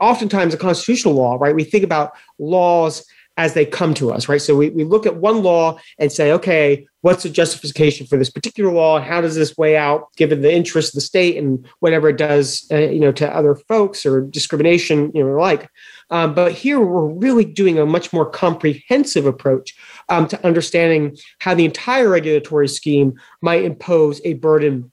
[0.00, 1.54] oftentimes a constitutional law right?
[1.54, 3.06] We think about laws
[3.36, 4.42] as they come to us right?
[4.42, 8.30] So we, we look at one law and say okay what's the justification for this
[8.30, 8.96] particular law?
[8.96, 12.16] And how does this weigh out given the interest of the state and whatever it
[12.16, 15.68] does uh, you know to other folks or discrimination you know like
[16.10, 19.74] um, but here we're really doing a much more comprehensive approach
[20.08, 24.90] um, to understanding how the entire regulatory scheme might impose a burden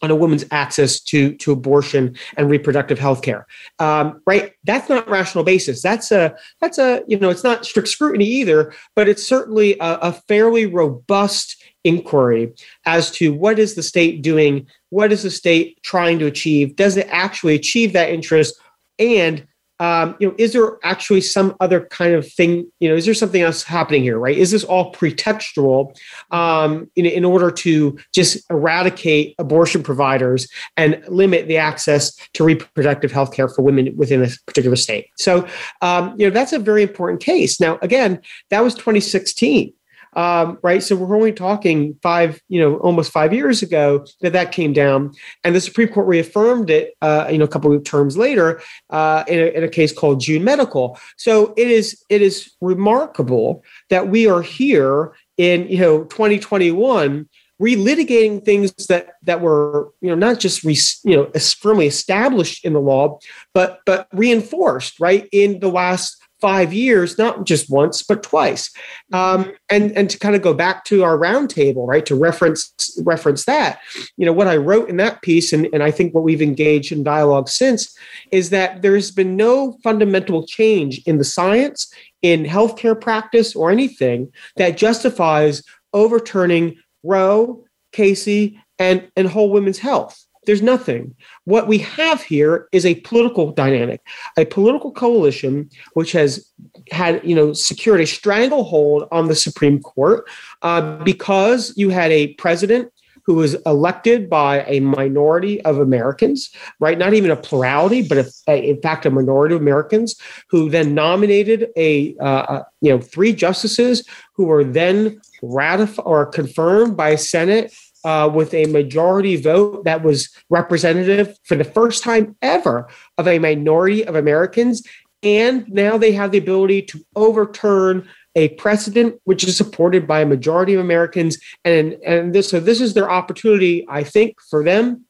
[0.00, 3.46] on a woman's access to to abortion and reproductive health care
[3.78, 5.82] um, right that's not rational basis.
[5.82, 9.98] That's a that's a you know it's not strict scrutiny either but it's certainly a,
[9.98, 12.52] a fairly robust inquiry
[12.86, 16.76] as to what is the state doing what is the state trying to achieve?
[16.76, 18.54] Does it actually achieve that interest?
[18.98, 19.46] And
[19.82, 22.70] um, you know, is there actually some other kind of thing?
[22.78, 24.16] You know, is there something else happening here?
[24.16, 24.38] Right?
[24.38, 25.98] Is this all pretextual
[26.30, 33.10] um, in, in order to just eradicate abortion providers and limit the access to reproductive
[33.10, 35.08] health care for women within a particular state?
[35.18, 35.48] So,
[35.80, 37.58] um, you know, that's a very important case.
[37.58, 39.72] Now, again, that was 2016
[40.14, 40.82] um, right?
[40.82, 45.12] So we're only talking five, you know, almost five years ago that that came down,
[45.44, 49.24] and the Supreme Court reaffirmed it, uh, you know, a couple of terms later uh,
[49.26, 50.98] in, a, in a case called June Medical.
[51.16, 57.28] So it is it is remarkable that we are here in you know 2021
[57.60, 62.72] relitigating things that that were you know not just re, you know firmly established in
[62.72, 63.18] the law
[63.54, 68.70] but but reinforced right in the last five years, not just once, but twice.
[69.12, 72.74] Um, and, and to kind of go back to our roundtable, right, to reference
[73.04, 73.78] reference that,
[74.16, 76.90] you know, what I wrote in that piece, and, and I think what we've engaged
[76.90, 77.96] in dialogue since,
[78.32, 83.70] is that there has been no fundamental change in the science, in healthcare practice, or
[83.70, 90.26] anything that justifies overturning Roe, Casey, and, and whole women's health.
[90.44, 91.14] There's nothing.
[91.44, 94.00] What we have here is a political dynamic,
[94.36, 96.50] a political coalition which has
[96.90, 100.28] had, you know, secured a stranglehold on the Supreme Court
[100.62, 102.92] uh, because you had a president
[103.24, 106.50] who was elected by a minority of Americans,
[106.80, 106.98] right?
[106.98, 110.16] Not even a plurality, but a, a, in fact, a minority of Americans
[110.48, 116.96] who then nominated a, uh, you know, three justices who were then ratified or confirmed
[116.96, 117.72] by a Senate
[118.04, 122.88] uh, with a majority vote that was representative for the first time ever
[123.18, 124.82] of a minority of Americans.
[125.22, 130.26] And now they have the ability to overturn a precedent which is supported by a
[130.26, 131.38] majority of Americans.
[131.64, 135.04] And, and this, so this is their opportunity, I think, for them,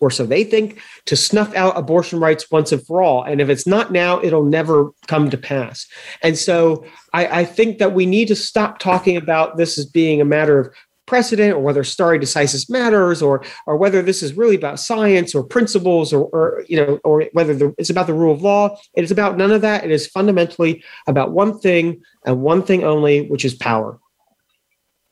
[0.00, 3.22] or so they think, to snuff out abortion rights once and for all.
[3.22, 5.86] And if it's not now, it'll never come to pass.
[6.22, 10.20] And so I, I think that we need to stop talking about this as being
[10.20, 10.74] a matter of
[11.06, 15.42] precedent or whether stare decisis matters or or whether this is really about science or
[15.42, 18.76] principles or, or you know or whether the, it's about the rule of law.
[18.94, 19.84] It is about none of that.
[19.84, 23.98] It is fundamentally about one thing and one thing only which is power.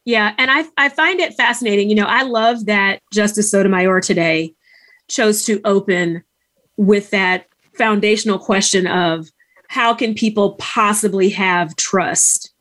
[0.04, 1.88] Yeah and i i find it fascinating.
[1.88, 4.54] You know i love that justice sotomayor today
[5.08, 6.22] chose to open
[6.76, 9.28] with that foundational question of
[9.68, 12.52] how can people possibly have trust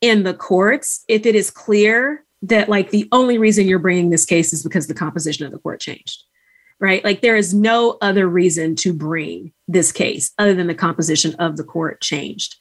[0.00, 4.24] in the courts if it is clear that like the only reason you're bringing this
[4.24, 6.22] case is because the composition of the court changed
[6.80, 11.34] right like there is no other reason to bring this case other than the composition
[11.36, 12.56] of the court changed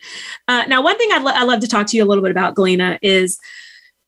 [0.48, 2.32] uh, now one thing I'd, lo- I'd love to talk to you a little bit
[2.32, 3.38] about Galina is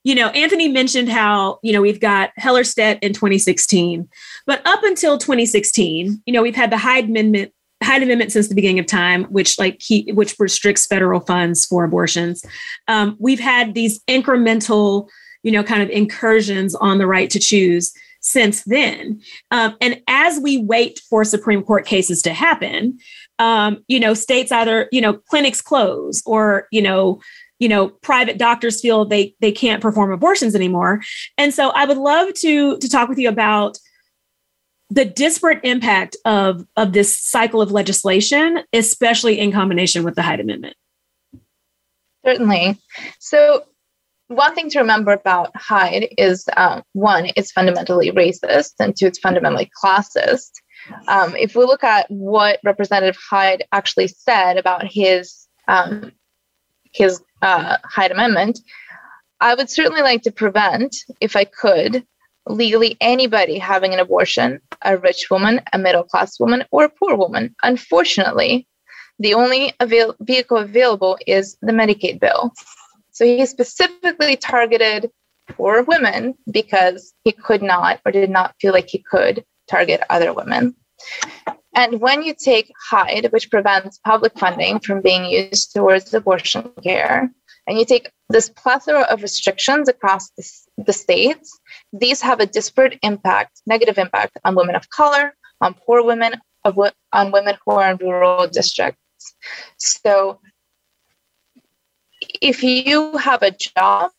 [0.04, 4.08] you know anthony mentioned how you know we've got hellerstedt in 2016
[4.48, 8.56] but up until 2016 you know we've had the hyde amendment Hyde Amendment since the
[8.56, 12.44] beginning of time, which like he which restricts federal funds for abortions.
[12.88, 15.08] Um, we've had these incremental
[15.44, 19.22] you know, kind of incursions on the right to choose since then.
[19.52, 23.00] Um, and as we wait for Supreme Court cases to happen,
[23.40, 27.22] um, you know, states either, you know, clinics close or, you know,
[27.60, 31.02] you know, private doctors feel they they can't perform abortions anymore.
[31.38, 33.78] And so I would love to to talk with you about
[34.90, 40.40] the disparate impact of of this cycle of legislation, especially in combination with the Hyde
[40.40, 40.76] Amendment.
[42.26, 42.78] Certainly.
[43.20, 43.64] So
[44.30, 49.20] one thing to remember about Hyde is um, one, it's fundamentally racist, and two, it's
[49.20, 50.52] fundamentally classist.
[51.08, 56.12] Um, if we look at what Representative Hyde actually said about his um,
[56.94, 58.60] his uh, Hyde Amendment,
[59.42, 62.06] I would certainly like to prevent, if I could,
[62.48, 67.16] legally anybody having an abortion, a rich woman, a middle class woman, or a poor
[67.16, 67.56] woman.
[67.64, 68.68] Unfortunately,
[69.20, 72.54] the only avail- vehicle available is the Medicaid bill.
[73.20, 75.12] So he specifically targeted
[75.50, 80.32] poor women because he could not or did not feel like he could target other
[80.32, 80.74] women.
[81.76, 87.30] And when you take Hyde, which prevents public funding from being used towards abortion care,
[87.68, 91.60] and you take this plethora of restrictions across the, the states,
[91.92, 97.32] these have a disparate impact, negative impact on women of color, on poor women, on
[97.34, 99.02] women who are in rural districts.
[99.78, 100.40] So
[102.42, 104.12] if you have a job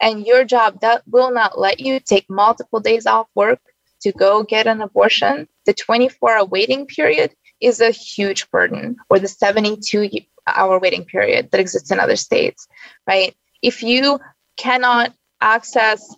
[0.00, 3.60] and your job that will not let you take multiple days off work
[4.02, 9.18] to go get an abortion, the 24 hour waiting period is a huge burden, or
[9.18, 10.10] the 72
[10.46, 12.68] hour waiting period that exists in other states,
[13.06, 13.34] right?
[13.62, 14.20] If you
[14.56, 16.14] cannot access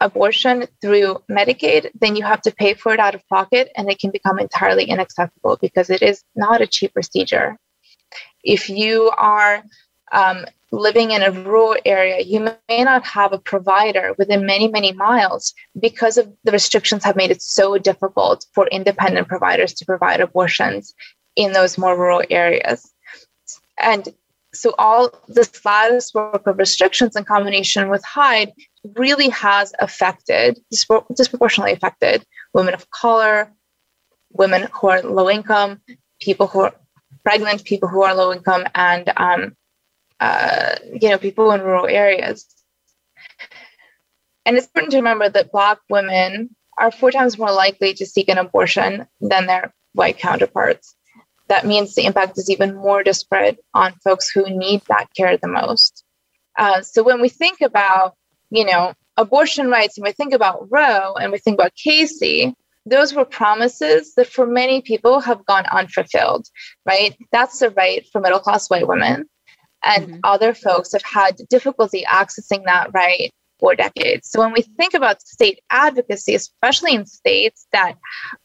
[0.00, 3.98] abortion through Medicaid, then you have to pay for it out of pocket and it
[3.98, 7.56] can become entirely inaccessible because it is not a cheap procedure.
[8.42, 9.64] If you are
[10.12, 14.92] um, living in a rural area, you may not have a provider within many, many
[14.92, 20.20] miles because of the restrictions have made it so difficult for independent providers to provide
[20.20, 20.94] abortions
[21.36, 22.92] in those more rural areas.
[23.78, 24.08] And
[24.52, 28.52] so all this lattice work of restrictions in combination with Hyde
[28.94, 33.52] really has affected, disproportionately affected women of color,
[34.30, 35.80] women who are low income,
[36.20, 36.74] people who are
[37.24, 39.56] pregnant, people who are low income, and um,
[40.24, 42.46] uh, you know people in rural areas.
[44.46, 48.28] And it's important to remember that Black women are four times more likely to seek
[48.28, 50.94] an abortion than their white counterparts.
[51.48, 55.48] That means the impact is even more disparate on folks who need that care the
[55.48, 56.04] most.
[56.58, 58.14] Uh, so when we think about,
[58.50, 62.54] you know, abortion rights and we think about Roe and we think about Casey,
[62.86, 66.46] those were promises that for many people have gone unfulfilled,
[66.86, 67.16] right?
[67.32, 69.26] That's the right for middle class white women.
[69.84, 70.20] And mm-hmm.
[70.24, 74.30] other folks have had difficulty accessing that right for decades.
[74.30, 77.94] So when we think about state advocacy, especially in states that,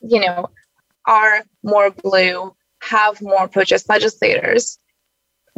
[0.02, 0.50] you know,
[1.06, 4.78] are more blue, have more pro-choice legislators,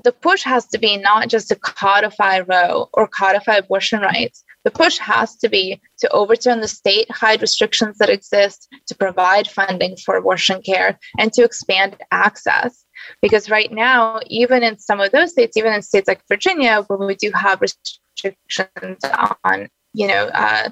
[0.03, 4.43] the push has to be not just to codify Roe or codify abortion rights.
[4.63, 9.47] The push has to be to overturn the state Hyde restrictions that exist, to provide
[9.47, 12.85] funding for abortion care, and to expand access.
[13.21, 16.99] Because right now, even in some of those states, even in states like Virginia, where
[16.99, 18.99] we do have restrictions
[19.43, 20.69] on, you know, uh,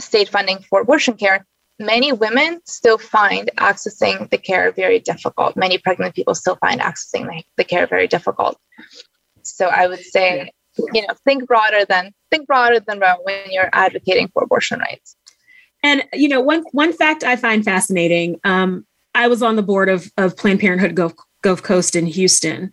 [0.00, 1.46] state funding for abortion care,
[1.78, 5.56] many women still find accessing the care very difficult.
[5.56, 8.58] Many pregnant people still find accessing the, the care very difficult.
[9.42, 10.52] So I would say,
[10.92, 15.16] you know, think broader than think broader than when you're advocating for abortion rights.
[15.82, 18.40] And you know, one one fact I find fascinating.
[18.44, 21.12] Um, I was on the board of of Planned Parenthood Gulf,
[21.44, 22.72] Gulf Coast in Houston,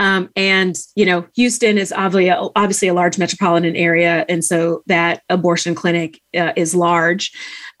[0.00, 4.82] um, and you know, Houston is obviously a, obviously a large metropolitan area, and so
[4.86, 7.32] that abortion clinic uh, is large.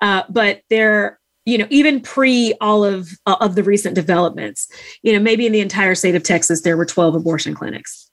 [0.02, 4.68] Uh, but there, you know, even pre all of uh, of the recent developments,
[5.02, 8.10] you know, maybe in the entire state of Texas there were 12 abortion clinics,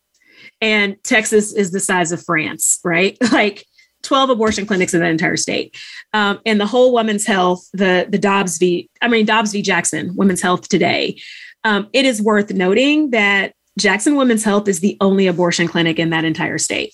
[0.62, 3.18] and Texas is the size of France, right?
[3.32, 3.66] Like
[4.04, 5.76] 12 abortion clinics in that entire state.
[6.14, 8.90] Um, and the whole women's health, the the Dobbs v.
[9.02, 9.62] I mean Dobbs v.
[9.62, 11.20] Jackson, Women's Health Today.
[11.68, 16.12] Um, it is worth noting that Jackson Women's Health is the only abortion clinic in
[16.12, 16.94] that entire state.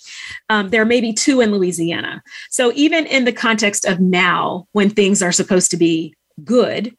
[0.49, 2.23] Um, there may be two in Louisiana.
[2.49, 6.97] So even in the context of now, when things are supposed to be good,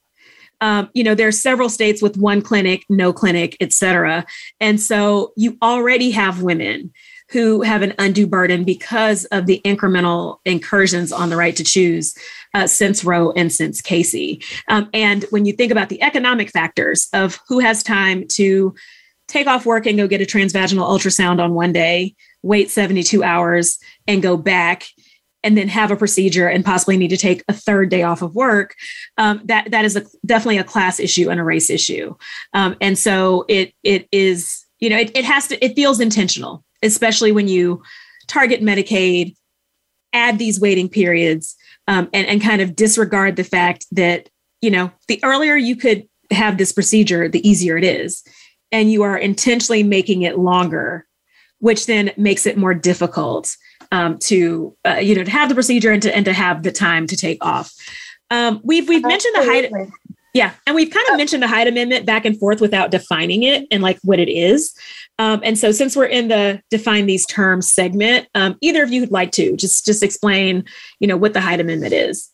[0.61, 4.25] um, you know, there are several states with one clinic, no clinic, et cetera.
[4.61, 6.93] And so you already have women
[7.31, 12.15] who have an undue burden because of the incremental incursions on the right to choose
[12.55, 14.43] uh, since Roe and since Casey.
[14.69, 18.75] Um, and when you think about the economic factors of who has time to
[19.29, 23.79] take off work and go get a transvaginal ultrasound on one day, wait 72 hours
[24.07, 24.87] and go back
[25.43, 28.35] and then have a procedure and possibly need to take a third day off of
[28.35, 28.75] work
[29.19, 32.15] um, that that is a, definitely a class issue and a race issue
[32.55, 36.65] um, and so it it is you know it, it has to it feels intentional
[36.83, 37.83] especially when you
[38.27, 39.35] target medicaid
[40.13, 41.57] add these waiting periods
[41.89, 44.29] um, and, and kind of disregard the fact that
[44.61, 48.25] you know the earlier you could have this procedure the easier it is
[48.75, 51.07] and you are intentionally making it longer,
[51.61, 53.57] which then makes it more difficult
[53.93, 56.73] um, to uh, you know to have the procedure and to and to have the
[56.73, 57.73] time to take off.
[58.31, 59.93] Um, we've we've mentioned the Hyde,
[60.35, 63.69] yeah, and we've kind of mentioned the Hyde Amendment back and forth without defining it
[63.71, 64.75] and like what it is.
[65.21, 69.01] Um, and so, since we're in the define these terms segment, um, either of you
[69.01, 70.65] would like to just just explain,
[70.99, 72.31] you know, what the Hyde Amendment is.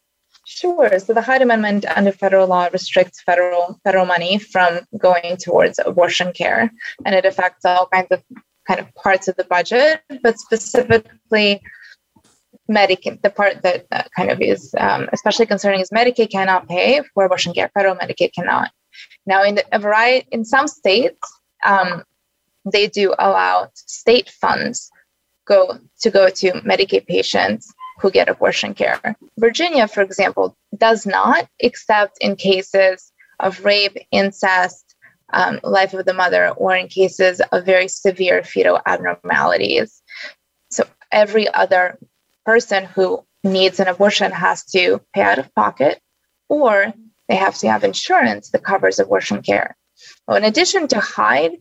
[0.47, 0.99] Sure.
[0.99, 6.33] So the Hyde Amendment under federal law restricts federal federal money from going towards abortion
[6.33, 6.73] care,
[7.05, 8.23] and it affects all kinds of
[8.67, 11.61] kind of parts of the budget, but specifically
[12.71, 17.03] Medicaid, the part that, that kind of is um, especially concerning is Medicaid cannot pay
[17.13, 17.71] for abortion care.
[17.75, 18.71] Federal Medicaid cannot.
[19.27, 21.21] Now, in a variety in some states,
[21.65, 22.05] um,
[22.71, 24.91] they do allow state funds
[25.47, 29.01] go to go to Medicaid patients who get abortion care.
[29.39, 34.95] Virginia, for example, does not, except in cases of rape, incest,
[35.33, 40.03] um, life of the mother, or in cases of very severe fetal abnormalities.
[40.71, 41.99] So every other
[42.53, 43.07] person who
[43.45, 46.01] needs an abortion has to pay out of pocket
[46.49, 46.93] or
[47.29, 49.77] they have to have insurance that covers abortion care.
[50.27, 51.57] Well, in addition to Hyde,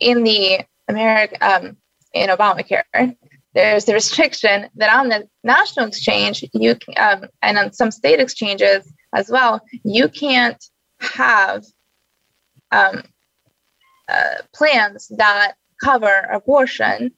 [0.00, 0.42] in the
[0.88, 1.76] America, um,
[2.12, 3.16] in Obamacare,
[3.54, 8.82] there's the restriction that on the national exchange, you um, and on some state exchanges
[9.14, 10.62] as well, you can't
[10.98, 11.64] have
[12.72, 12.96] um,
[14.08, 17.12] uh, plans that cover abortion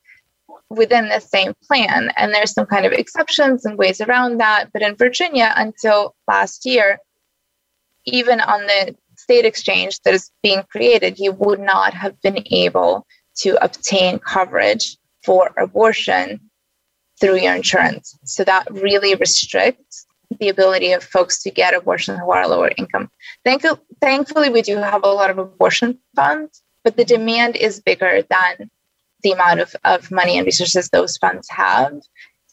[0.71, 2.11] within the same plan.
[2.16, 4.73] And there's some kind of exceptions and ways around that.
[4.73, 6.99] But in Virginia, until last year,
[8.07, 13.07] even on the state exchange that is being created, you would not have been able
[13.37, 16.41] to obtain coverage for abortion
[17.21, 18.18] through your insurance.
[18.25, 20.07] So that really restricts
[20.39, 23.11] the ability of folks to get abortion who are lower income.
[23.45, 23.64] Thank-
[24.01, 28.71] thankfully, we do have a lot of abortion funds, but the demand is bigger than
[29.23, 31.93] the amount of, of money and resources those funds have.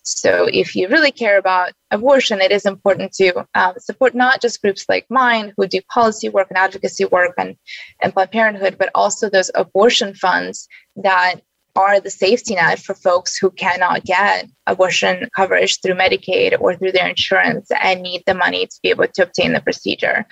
[0.04, 4.62] So, if you really care about abortion, it is important to um, support not just
[4.62, 7.58] groups like mine who do policy work and advocacy work and,
[8.02, 11.42] and Planned Parenthood, but also those abortion funds that
[11.78, 16.92] are the safety net for folks who cannot get abortion coverage through Medicaid or through
[16.92, 20.26] their insurance and need the money to be able to obtain the procedure.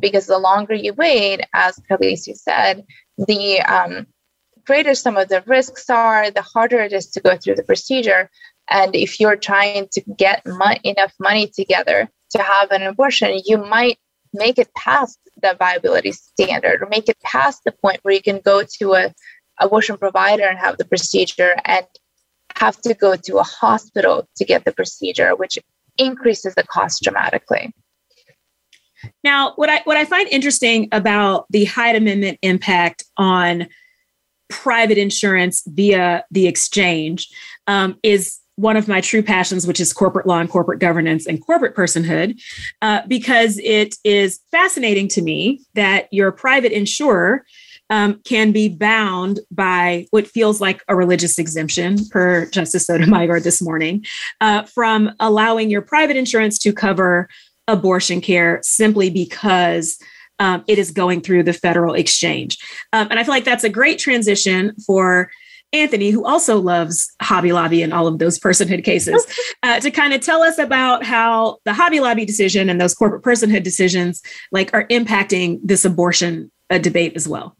[0.00, 2.84] Because the longer you wait, as Carliss said,
[3.18, 4.06] the um,
[4.66, 8.30] greater some of the risks are, the harder it is to go through the procedure.
[8.68, 13.58] And if you're trying to get mo- enough money together to have an abortion, you
[13.58, 13.98] might
[14.32, 18.40] make it past the viability standard or make it past the point where you can
[18.40, 19.12] go to a
[19.58, 21.86] abortion provider and have the procedure and
[22.56, 25.58] have to go to a hospital to get the procedure, which
[25.98, 27.72] increases the cost dramatically.
[29.22, 33.68] Now, what I what I find interesting about the Hyde Amendment impact on
[34.48, 37.28] private insurance via the exchange
[37.66, 41.44] um, is one of my true passions, which is corporate law and corporate governance and
[41.44, 42.40] corporate personhood,
[42.80, 47.44] uh, because it is fascinating to me that your private insurer
[47.90, 53.62] um, can be bound by what feels like a religious exemption, per Justice Sotomayor this
[53.62, 54.04] morning,
[54.40, 57.28] uh, from allowing your private insurance to cover
[57.68, 59.98] abortion care simply because
[60.38, 62.58] um, it is going through the federal exchange.
[62.92, 65.30] Um, and I feel like that's a great transition for
[65.72, 69.26] Anthony, who also loves Hobby Lobby and all of those personhood cases,
[69.62, 73.22] uh, to kind of tell us about how the Hobby Lobby decision and those corporate
[73.22, 74.22] personhood decisions
[74.52, 77.56] like are impacting this abortion uh, debate as well.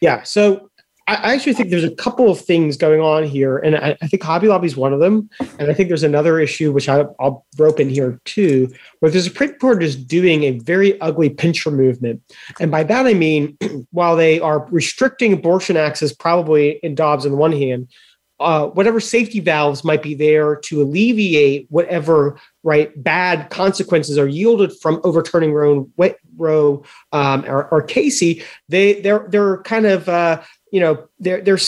[0.00, 0.22] Yeah.
[0.22, 0.69] So
[1.06, 4.22] I actually think there's a couple of things going on here, and I, I think
[4.22, 5.28] Hobby Lobby is one of them.
[5.58, 9.20] And I think there's another issue which I, will rope in here too, where the
[9.20, 12.22] Supreme Court is doing a very ugly pincher movement,
[12.60, 13.58] and by that I mean
[13.90, 17.88] while they are restricting abortion access, probably in Dobbs on the one hand,
[18.40, 24.72] uh, whatever safety valves might be there to alleviate whatever right bad consequences are yielded
[24.80, 25.88] from overturning Roe,
[26.36, 26.82] Roe
[27.12, 30.40] um, or, or, Casey, they they're they're kind of uh,
[30.72, 31.58] you know they're they're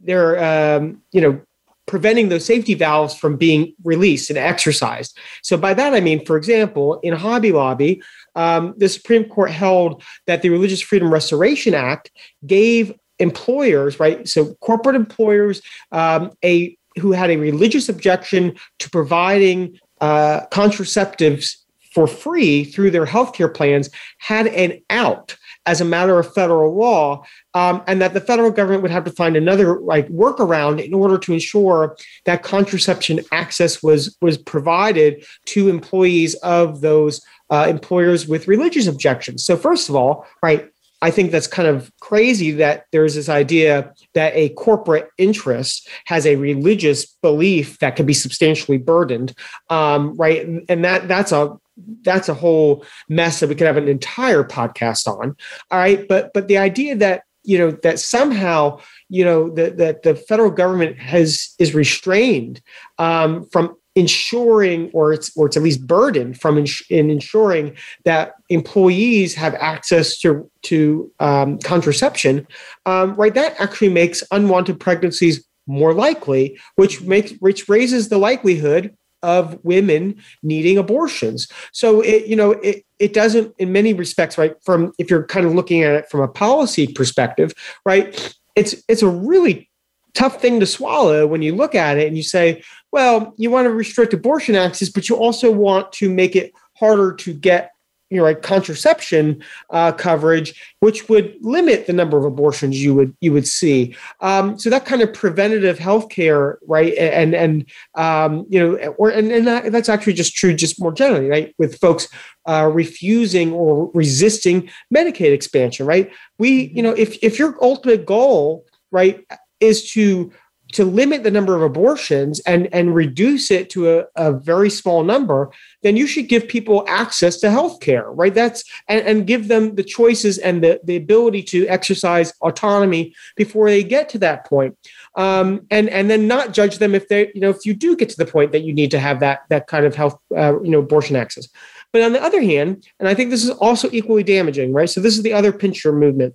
[0.00, 1.40] they're um, you know
[1.86, 5.18] preventing those safety valves from being released and exercised.
[5.42, 8.02] So by that I mean, for example, in Hobby Lobby,
[8.34, 12.10] um, the Supreme Court held that the Religious Freedom Restoration Act
[12.46, 14.26] gave employers, right?
[14.28, 15.60] So corporate employers,
[15.90, 21.56] um, a who had a religious objection to providing uh, contraceptives
[21.92, 25.36] for free through their healthcare plans had an out
[25.66, 27.22] as a matter of federal law,
[27.54, 31.18] um, and that the federal government would have to find another like workaround in order
[31.18, 38.48] to ensure that contraception access was was provided to employees of those uh, employers with
[38.48, 39.44] religious objections.
[39.44, 40.68] So first of all, right.
[41.02, 46.24] I think that's kind of crazy that there's this idea that a corporate interest has
[46.24, 49.34] a religious belief that can be substantially burdened,
[49.68, 50.46] um, right?
[50.68, 51.58] And that that's a
[52.02, 55.36] that's a whole mess that we could have an entire podcast on.
[55.70, 60.02] All right, but but the idea that you know that somehow you know that that
[60.02, 62.60] the federal government has is restrained
[62.98, 68.34] um, from ensuring or it's or it's at least burdened from ins- in ensuring that
[68.48, 72.46] employees have access to to um, contraception
[72.86, 78.96] um, right that actually makes unwanted pregnancies more likely which makes which raises the likelihood
[79.22, 81.48] of women needing abortions.
[81.72, 84.54] So it, you know, it, it doesn't in many respects, right?
[84.64, 87.52] From if you're kind of looking at it from a policy perspective,
[87.84, 88.36] right?
[88.56, 89.70] It's it's a really
[90.14, 93.64] tough thing to swallow when you look at it and you say, well, you want
[93.64, 97.71] to restrict abortion access, but you also want to make it harder to get
[98.12, 103.16] you know, right, contraception uh, coverage, which would limit the number of abortions you would
[103.20, 103.96] you would see.
[104.20, 109.08] Um, so that kind of preventative health care, right, and and um, you know, or
[109.08, 112.06] and, and that, that's actually just true, just more generally, right, with folks
[112.46, 116.12] uh, refusing or resisting Medicaid expansion, right?
[116.38, 119.24] We, you know, if if your ultimate goal, right,
[119.60, 120.30] is to
[120.72, 125.04] to limit the number of abortions and, and reduce it to a, a very small
[125.04, 125.50] number,
[125.82, 128.34] then you should give people access to health care, right?
[128.34, 133.68] That's and, and give them the choices and the, the ability to exercise autonomy before
[133.68, 134.76] they get to that point.
[135.14, 138.08] Um, and and then not judge them if they, you know, if you do get
[138.08, 140.70] to the point that you need to have that that kind of health, uh, you
[140.70, 141.48] know, abortion access.
[141.92, 144.88] But on the other hand, and I think this is also equally damaging, right?
[144.88, 146.34] So this is the other pincher movement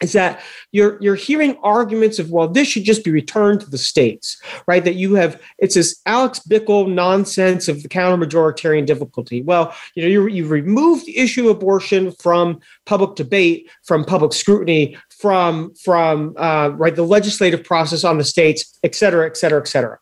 [0.00, 0.40] is that
[0.72, 4.84] you're you're hearing arguments of well this should just be returned to the states right?
[4.84, 9.42] That you have it's this alex Bickel nonsense of the counter majoritarian difficulty.
[9.42, 14.32] Well you know you, you've removed the issue of abortion from public debate from public
[14.32, 19.60] scrutiny from from uh, right the legislative process on the states et cetera et cetera
[19.60, 19.98] et cetera.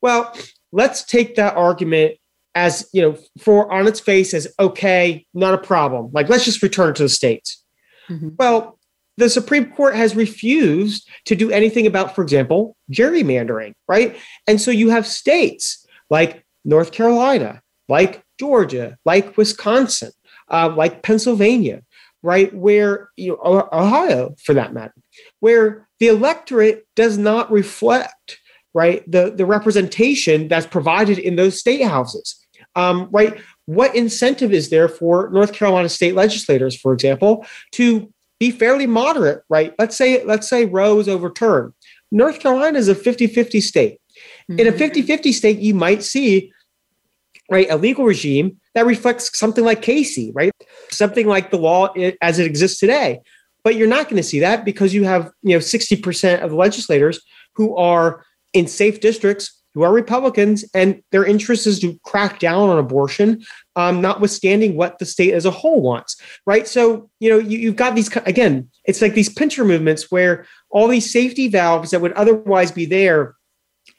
[0.00, 0.34] Well
[0.72, 2.16] let's take that argument
[2.54, 6.10] as you know for on its face as okay not a problem.
[6.12, 7.62] Like let's just return it to the states.
[8.08, 8.30] Mm-hmm.
[8.38, 8.77] well
[9.18, 14.16] the Supreme Court has refused to do anything about, for example, gerrymandering, right?
[14.46, 20.12] And so you have states like North Carolina, like Georgia, like Wisconsin,
[20.52, 21.82] uh, like Pennsylvania,
[22.22, 22.54] right?
[22.54, 24.94] Where, you know, Ohio for that matter,
[25.40, 28.38] where the electorate does not reflect,
[28.72, 32.46] right, the, the representation that's provided in those state houses,
[32.76, 33.40] um, right?
[33.66, 39.42] What incentive is there for North Carolina state legislators, for example, to be fairly moderate,
[39.48, 39.74] right?
[39.78, 41.72] Let's say let's say Roe is overturned.
[42.10, 44.00] North Carolina is a 50-50 state.
[44.50, 44.60] Mm-hmm.
[44.60, 45.30] In a 50-50 mm-hmm.
[45.32, 46.52] state, you might see
[47.50, 50.52] right a legal regime that reflects something like Casey, right?
[50.90, 53.20] Something like the law as it exists today.
[53.64, 56.56] But you're not going to see that because you have, you know, 60% of the
[56.56, 57.20] legislators
[57.56, 58.24] who are
[58.54, 63.40] in safe districts who are Republicans, and their interest is to crack down on abortion,
[63.76, 66.66] um, notwithstanding what the state as a whole wants, right?
[66.66, 70.88] So, you know, you, you've got these, again, it's like these pincher movements where all
[70.88, 73.36] these safety valves that would otherwise be there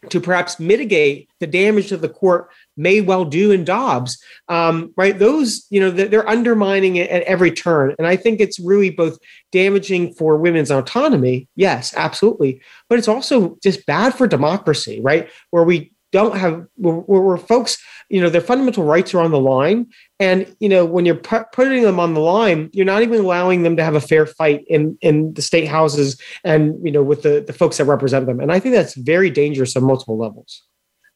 [0.09, 5.19] to perhaps mitigate the damage that the court may well do in Dobbs, um, right?
[5.19, 7.95] Those, you know, they're undermining it at every turn.
[7.97, 9.17] And I think it's really both
[9.51, 15.29] damaging for women's autonomy, yes, absolutely, but it's also just bad for democracy, right?
[15.51, 17.77] Where we don't have where, where, folks
[18.09, 19.87] you know their fundamental rights are on the line.
[20.19, 23.63] And you know when you're pu- putting them on the line you're not even allowing
[23.63, 27.23] them to have a fair fight in in the state houses and you know with
[27.23, 28.39] the the folks that represent them.
[28.39, 30.63] And i think that's very dangerous on multiple levels.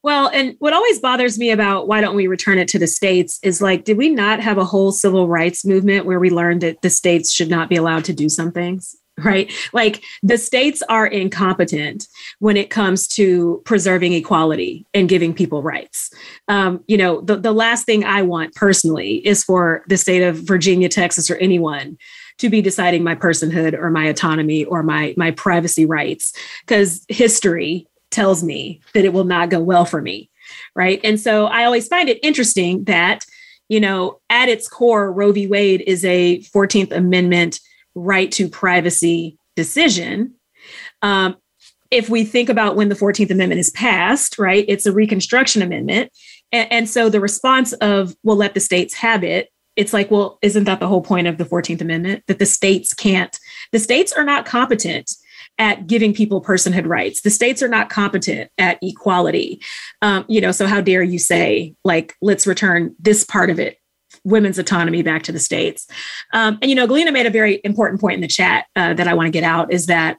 [0.04, 3.40] Well, and what always bothers me about why don't we return it to the states
[3.42, 6.82] is like, did we not have a whole civil rights movement where we learned that
[6.82, 8.98] the states should not be allowed to do some things?
[9.24, 9.52] right?
[9.74, 12.08] Like the states are incompetent
[12.40, 16.12] when it comes to preserving equality and giving people rights.
[16.48, 20.38] Um, you know, the, the last thing I want personally is for the state of
[20.38, 21.98] Virginia, Texas, or anyone
[22.40, 26.34] to be deciding my personhood or my autonomy or my my privacy rights
[26.66, 30.30] because history tells me that it will not go well for me
[30.76, 33.24] right and so i always find it interesting that
[33.70, 37.60] you know at its core roe v wade is a 14th amendment
[37.96, 40.34] right to privacy decision.
[41.02, 41.38] Um,
[41.92, 46.12] if we think about when the 14th Amendment is passed, right, it's a Reconstruction Amendment.
[46.52, 50.40] And, and, so the response of, well, let the states have it, it's like, well,
[50.42, 52.24] isn't that the whole point of the 14th Amendment?
[52.28, 53.38] That the states can't,
[53.72, 55.12] the states are not competent
[55.60, 57.22] at giving people personhood rights.
[57.22, 59.62] The states are not competent at equality.
[60.02, 63.78] Um, you know, so how dare you say, like, let's return this part of it
[64.24, 65.88] women's autonomy back to the states.
[66.34, 69.08] Um, and you know, Galina made a very important point in the chat uh, that
[69.08, 70.18] I want to get out is that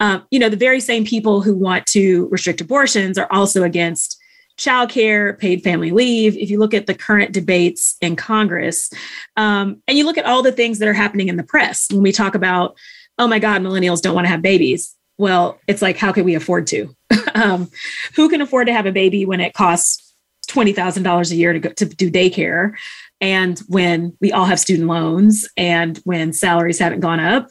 [0.00, 4.18] um, you know the very same people who want to restrict abortions are also against
[4.58, 6.36] childcare, paid family leave.
[6.36, 8.90] If you look at the current debates in Congress,
[9.36, 12.02] um, and you look at all the things that are happening in the press when
[12.02, 12.76] we talk about,
[13.18, 14.94] oh my God, millennials don't want to have babies.
[15.16, 16.94] Well, it's like, how can we afford to?
[17.34, 17.70] um,
[18.14, 20.04] who can afford to have a baby when it costs
[20.48, 22.74] twenty thousand dollars a year to go to do daycare?
[23.20, 27.48] And when we all have student loans and when salaries haven't gone up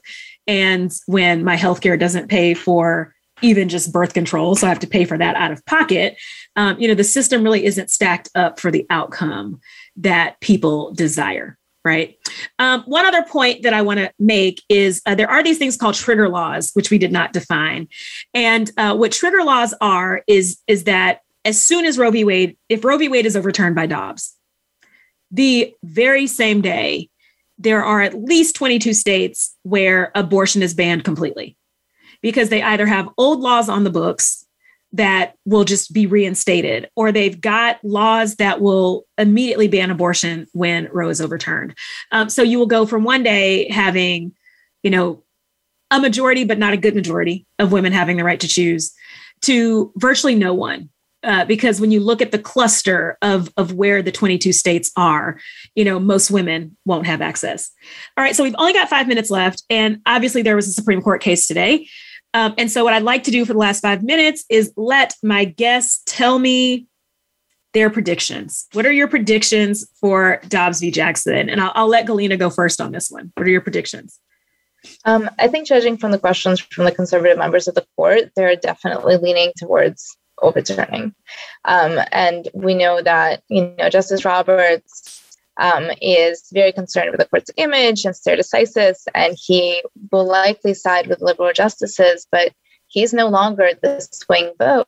[0.47, 4.87] and when my healthcare doesn't pay for even just birth control so i have to
[4.87, 6.17] pay for that out of pocket
[6.55, 9.59] um, you know the system really isn't stacked up for the outcome
[9.95, 11.57] that people desire
[11.87, 12.17] right?
[12.59, 15.77] Um, one other point that i want to make is uh, there are these things
[15.77, 17.87] called trigger laws which we did not define.
[18.33, 22.25] And uh, what trigger laws are is is that as soon as roe v.
[22.25, 23.07] Wade if roe v.
[23.07, 24.36] Wade is overturned by dobbs
[25.31, 27.09] the very same day,
[27.57, 31.57] there are at least 22 states where abortion is banned completely
[32.21, 34.45] because they either have old laws on the books
[34.93, 40.87] that will just be reinstated, or they've got laws that will immediately ban abortion when
[40.91, 41.75] Roe is overturned.
[42.11, 44.33] Um, so you will go from one day having,
[44.83, 45.23] you know,
[45.91, 48.93] a majority, but not a good majority of women having the right to choose,
[49.41, 50.89] to virtually no one.
[51.27, 55.37] Uh, because when you look at the cluster of, of where the 22 states are,
[55.75, 57.69] you know, most women won't have access.
[58.17, 59.63] All right, so we've only got five minutes left.
[59.69, 61.85] And obviously, there was a Supreme Court case today
[62.33, 65.15] um, and so, what I'd like to do for the last five minutes is let
[65.23, 66.87] my guests tell me
[67.73, 68.67] their predictions.
[68.73, 70.91] What are your predictions for Dobbs v.
[70.91, 71.49] Jackson?
[71.49, 73.31] And I'll, I'll let Galina go first on this one.
[73.35, 74.19] What are your predictions?
[75.05, 78.55] Um, I think, judging from the questions from the conservative members of the court, they're
[78.55, 81.13] definitely leaning towards overturning.
[81.65, 87.25] Um, and we know that, you know, Justice Roberts um, is very concerned with the
[87.25, 89.81] court's image and stare decisis, and he
[90.11, 92.53] will likely side with liberal justices, but
[92.87, 94.87] he's no longer the swing vote.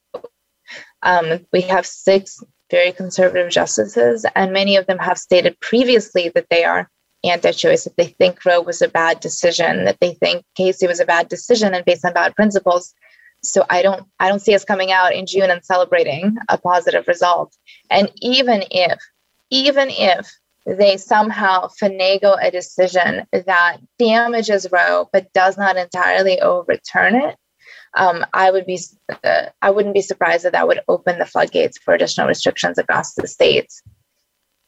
[1.01, 6.47] Um, we have six very conservative justices, and many of them have stated previously that
[6.49, 6.89] they are
[7.23, 11.05] anti-choice, that they think Roe was a bad decision, that they think Casey was a
[11.05, 12.93] bad decision and based on bad principles.
[13.43, 17.07] So I don't I don't see us coming out in June and celebrating a positive
[17.07, 17.55] result.
[17.89, 18.99] And even if
[19.49, 20.29] even if
[20.65, 27.35] they somehow finagle a decision that damages Roe but does not entirely overturn it,
[27.95, 28.79] um, I would be
[29.23, 33.13] uh, I wouldn't be surprised that that would open the floodgates for additional restrictions across
[33.13, 33.81] the states.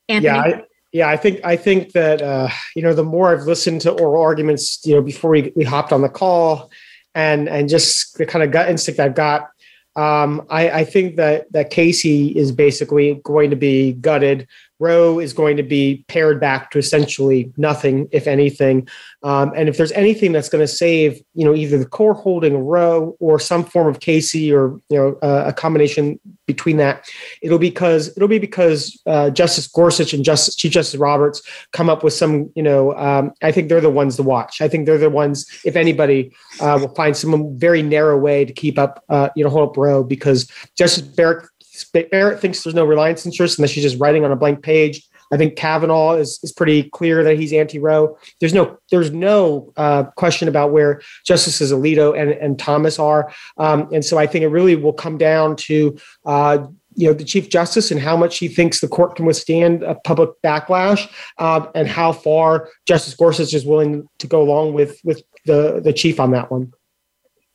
[0.10, 0.36] Anthony?
[0.36, 3.82] Yeah, I, yeah, I think I think that uh, you know the more I've listened
[3.82, 6.72] to oral arguments, you know, before we, we hopped on the call,
[7.16, 9.50] and and just the kind of gut instinct I've got,
[9.96, 14.48] um, I, I think that that Casey is basically going to be gutted
[14.82, 18.88] Roe is going to be pared back to essentially nothing, if anything.
[19.24, 22.58] Um, and if there's anything that's going to save, you know, either the core holding
[22.58, 27.08] Roe or some form of Casey or you know uh, a combination between that,
[27.42, 32.04] it'll because it'll be because uh, Justice Gorsuch and Justice Chief Justice Roberts come up
[32.04, 34.62] with some, you know, um, I think they're the ones to watch.
[34.62, 38.54] I think they're the ones, if anybody, uh, will find some very narrow way to
[38.54, 41.46] keep up, uh, you know, hold up Roe because Justice Barrett
[41.84, 45.08] Barrett thinks there's no reliance interest and that she's just writing on a blank page.
[45.32, 48.18] I think Kavanaugh is, is pretty clear that he's anti-Roe.
[48.40, 53.88] There's no there's no uh, question about where Justices Alito and, and Thomas are, um,
[53.94, 57.50] and so I think it really will come down to uh, you know the Chief
[57.50, 61.88] Justice and how much he thinks the court can withstand a public backlash, uh, and
[61.88, 66.32] how far Justice Gorsuch is willing to go along with with the the chief on
[66.32, 66.74] that one.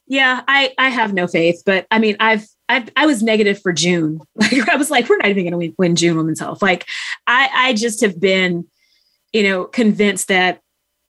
[0.06, 3.72] Yeah, I I have no faith, but I mean I've I, I was negative for
[3.72, 4.20] June.
[4.34, 6.62] Like I was like, we're not even going to win June Women's Health.
[6.62, 6.86] Like
[7.26, 8.66] I, I just have been,
[9.32, 10.60] you know, convinced that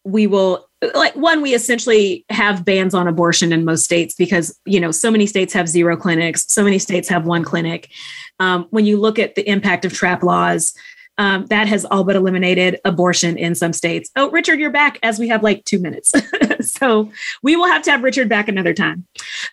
[0.03, 4.79] we will like one we essentially have bans on abortion in most states because you
[4.79, 7.91] know so many states have zero clinics so many states have one clinic
[8.39, 10.73] um, when you look at the impact of trap laws
[11.17, 14.09] um, that has all but eliminated abortion in some states.
[14.15, 16.13] Oh, Richard, you're back as we have like two minutes.
[16.61, 17.11] so
[17.41, 19.05] we will have to have Richard back another time.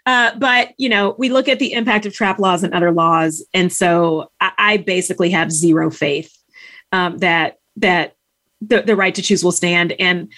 [0.05, 3.45] Uh, but, you know, we look at the impact of trap laws and other laws.
[3.55, 6.37] And so I, I basically have zero faith
[6.93, 8.15] um, that, that
[8.61, 9.95] the, the right to choose will stand.
[9.99, 10.31] And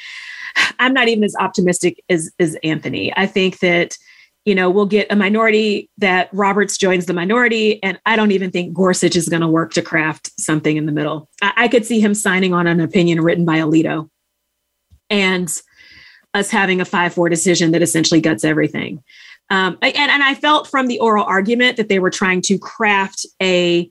[0.78, 3.12] I'm not even as optimistic as, as Anthony.
[3.16, 3.98] I think that
[4.46, 7.82] you know, we'll get a minority that Roberts joins the minority.
[7.82, 10.92] And I don't even think Gorsuch is going to work to craft something in the
[10.92, 11.28] middle.
[11.42, 14.08] I, I, could see him signing on an opinion written by Alito
[15.10, 15.52] and
[16.32, 19.02] us having a 5 4 decision that essentially guts everything.
[19.50, 23.26] Um, and, and I felt from the oral argument that they were trying to craft
[23.42, 23.90] a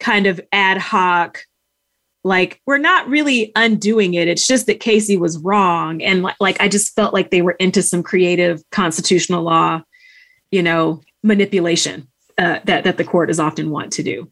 [0.00, 1.40] kind of ad hoc
[2.24, 4.28] like we're not really undoing it.
[4.28, 6.02] It's just that casey was wrong.
[6.02, 9.82] And like, i just felt like they were into some creative constitutional law
[10.54, 12.06] you know manipulation
[12.38, 14.30] uh, that that the court is often want to do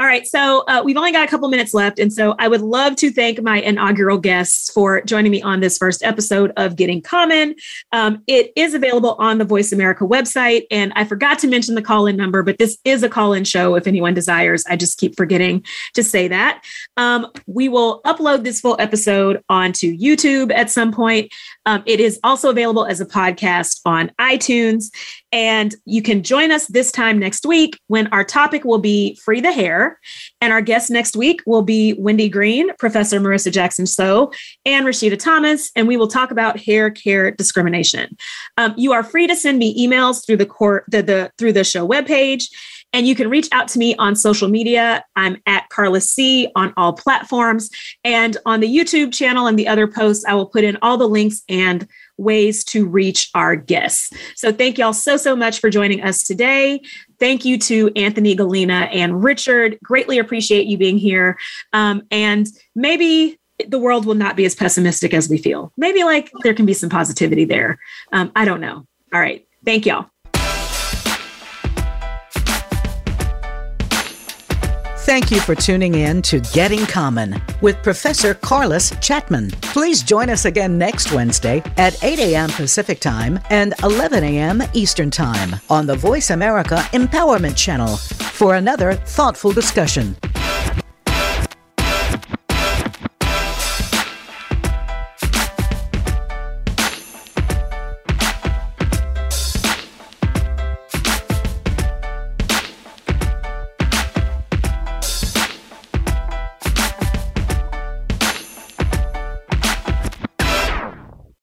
[0.00, 2.00] all right, so uh, we've only got a couple minutes left.
[2.00, 5.78] And so I would love to thank my inaugural guests for joining me on this
[5.78, 7.54] first episode of Getting Common.
[7.92, 10.64] Um, it is available on the Voice America website.
[10.68, 13.44] And I forgot to mention the call in number, but this is a call in
[13.44, 14.64] show if anyone desires.
[14.68, 15.64] I just keep forgetting
[15.94, 16.64] to say that.
[16.96, 21.32] Um, we will upload this full episode onto YouTube at some point.
[21.66, 24.90] Um, it is also available as a podcast on iTunes.
[25.32, 29.40] And you can join us this time next week when our topic will be Free
[29.40, 29.98] the Hair.
[30.40, 34.32] And our guest next week will be Wendy Greene, Professor Marissa Jackson Sow,
[34.64, 35.70] and Rashida Thomas.
[35.74, 38.16] And we will talk about hair care discrimination.
[38.58, 41.64] Um, you are free to send me emails through the court the, the through the
[41.64, 42.44] show webpage.
[42.94, 45.04] And you can reach out to me on social media.
[45.16, 47.68] I'm at Carla C on all platforms.
[48.04, 51.08] And on the YouTube channel and the other posts, I will put in all the
[51.08, 51.88] links and
[52.18, 54.10] ways to reach our guests.
[54.36, 56.80] So thank y'all so, so much for joining us today.
[57.18, 59.76] Thank you to Anthony Galina and Richard.
[59.82, 61.36] Greatly appreciate you being here.
[61.72, 65.72] Um, and maybe the world will not be as pessimistic as we feel.
[65.76, 67.80] Maybe like there can be some positivity there.
[68.12, 68.86] Um, I don't know.
[69.12, 69.44] All right.
[69.64, 70.10] Thank y'all.
[75.04, 79.52] Thank you for tuning in to Getting Common with Professor Carliss Chatman.
[79.60, 82.48] Please join us again next Wednesday at 8 a.m.
[82.48, 84.62] Pacific Time and 11 a.m.
[84.72, 90.16] Eastern Time on the Voice America Empowerment Channel for another thoughtful discussion.